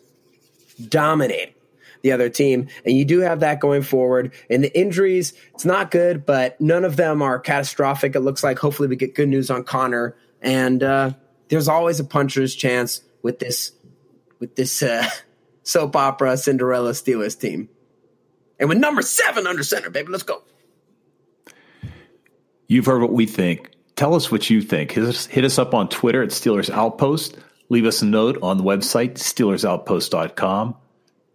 [0.88, 1.54] dominating
[2.02, 2.68] the other team.
[2.84, 4.32] And you do have that going forward.
[4.50, 8.14] And the injuries, it's not good, but none of them are catastrophic.
[8.14, 10.16] It looks like hopefully we get good news on Conner.
[10.40, 11.12] And uh,
[11.48, 13.72] there's always a puncher's chance with this
[14.40, 15.08] with this uh,
[15.62, 17.68] soap opera Cinderella Steelers team.
[18.62, 20.40] And with number seven under center, baby, let's go.
[22.68, 23.72] You've heard what we think.
[23.96, 24.92] Tell us what you think.
[24.92, 27.36] Hit us, hit us up on Twitter at Steelers Outpost.
[27.70, 30.76] Leave us a note on the website, SteelersOutpost.com.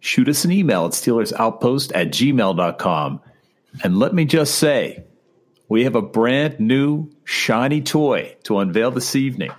[0.00, 3.20] Shoot us an email at SteelersOutpost at gmail.com.
[3.84, 5.04] And let me just say,
[5.68, 9.50] we have a brand new shiny toy to unveil this evening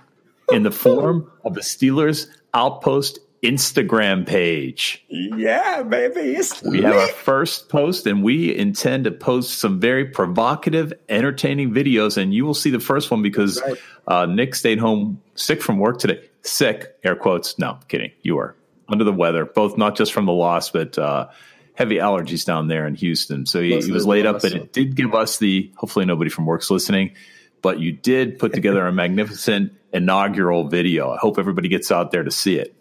[0.50, 5.02] in the form of the Steelers Outpost Instagram page.
[5.08, 6.20] Yeah, baby.
[6.20, 11.72] It's We have our first post, and we intend to post some very provocative, entertaining
[11.72, 12.16] videos.
[12.18, 13.76] And you will see the first one because Right.
[14.06, 16.22] uh, Nick stayed home sick from work today.
[16.42, 17.58] Sick, air quotes.
[17.58, 18.10] No, kidding.
[18.22, 18.56] You were
[18.88, 21.28] under the weather, both not just from the loss, but uh,
[21.74, 23.46] heavy allergies down there in Houston.
[23.46, 25.70] So he, he was laid up, but it did give us the.
[25.76, 27.14] Hopefully, nobody from work's listening.
[27.62, 31.10] But you did put together a magnificent inaugural video.
[31.10, 32.74] I hope everybody gets out there to see it.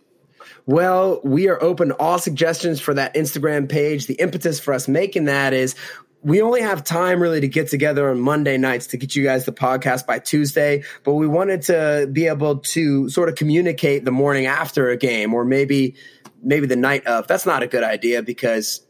[0.66, 4.08] Well, we are open to all suggestions for that Instagram page.
[4.08, 5.76] The impetus for us making that is
[6.22, 9.46] we only have time really to get together on Monday nights to get you guys
[9.46, 14.12] the podcast by Tuesday, but we wanted to be able to sort of communicate the
[14.12, 15.96] morning after a game or maybe
[16.42, 17.28] maybe the night of.
[17.28, 18.86] That's not a good idea because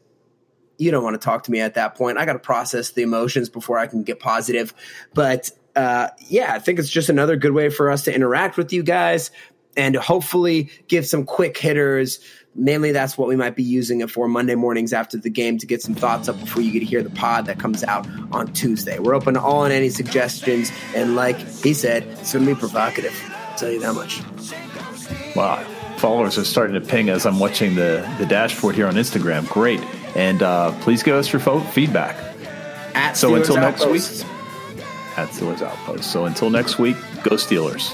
[0.77, 2.17] you don't want to talk to me at that point.
[2.17, 4.73] I got to process the emotions before I can get positive.
[5.13, 8.73] But uh, yeah, I think it's just another good way for us to interact with
[8.73, 9.29] you guys
[9.77, 12.19] and hopefully give some quick hitters.
[12.55, 15.65] Mainly, that's what we might be using it for Monday mornings after the game to
[15.67, 18.51] get some thoughts up before you get to hear the pod that comes out on
[18.53, 18.99] Tuesday.
[18.99, 20.71] We're open to all and any suggestions.
[20.95, 23.13] And like he said, it's going to be provocative.
[23.29, 24.21] I'll tell you that much.
[25.35, 25.63] Wow.
[25.97, 29.47] Followers are starting to ping as I'm watching the, the dashboard here on Instagram.
[29.47, 29.79] Great.
[30.15, 32.15] And uh, please give us your fo- feedback
[32.95, 34.25] At So Steelers until next Outpost.
[35.17, 36.11] at Steelers Outpost.
[36.11, 37.93] So until next week, go Steelers.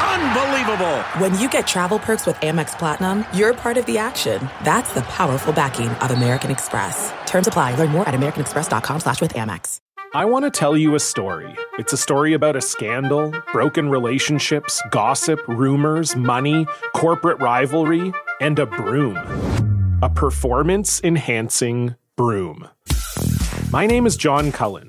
[0.00, 1.02] Unbelievable!
[1.18, 4.48] When you get travel perks with Amex Platinum, you're part of the action.
[4.64, 7.12] That's the powerful backing of American Express.
[7.26, 7.74] Terms apply.
[7.74, 9.80] Learn more at americanexpress.com slash with Amex.
[10.12, 11.54] I want to tell you a story.
[11.78, 18.66] It's a story about a scandal, broken relationships, gossip, rumors, money, corporate rivalry, and a
[18.66, 19.16] broom.
[20.02, 22.68] A performance enhancing broom.
[23.70, 24.88] My name is John Cullen.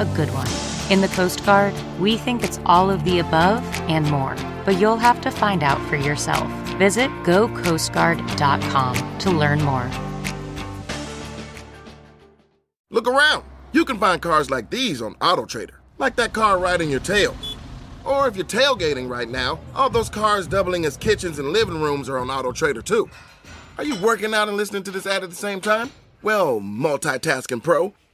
[0.00, 0.48] a good one?
[0.90, 4.96] In the Coast Guard, we think it's all of the above and more, but you'll
[4.96, 6.50] have to find out for yourself.
[6.78, 9.90] Visit gocoastguard.com to learn more.
[12.90, 13.44] Look around.
[13.72, 17.36] You can find cars like these on AutoTrader, like that car in your tail.
[18.04, 22.08] Or if you're tailgating right now, all those cars doubling as kitchens and living rooms
[22.08, 23.10] are on AutoTrader too.
[23.76, 25.90] Are you working out and listening to this ad at the same time?
[26.22, 27.92] Well, multitasking pro,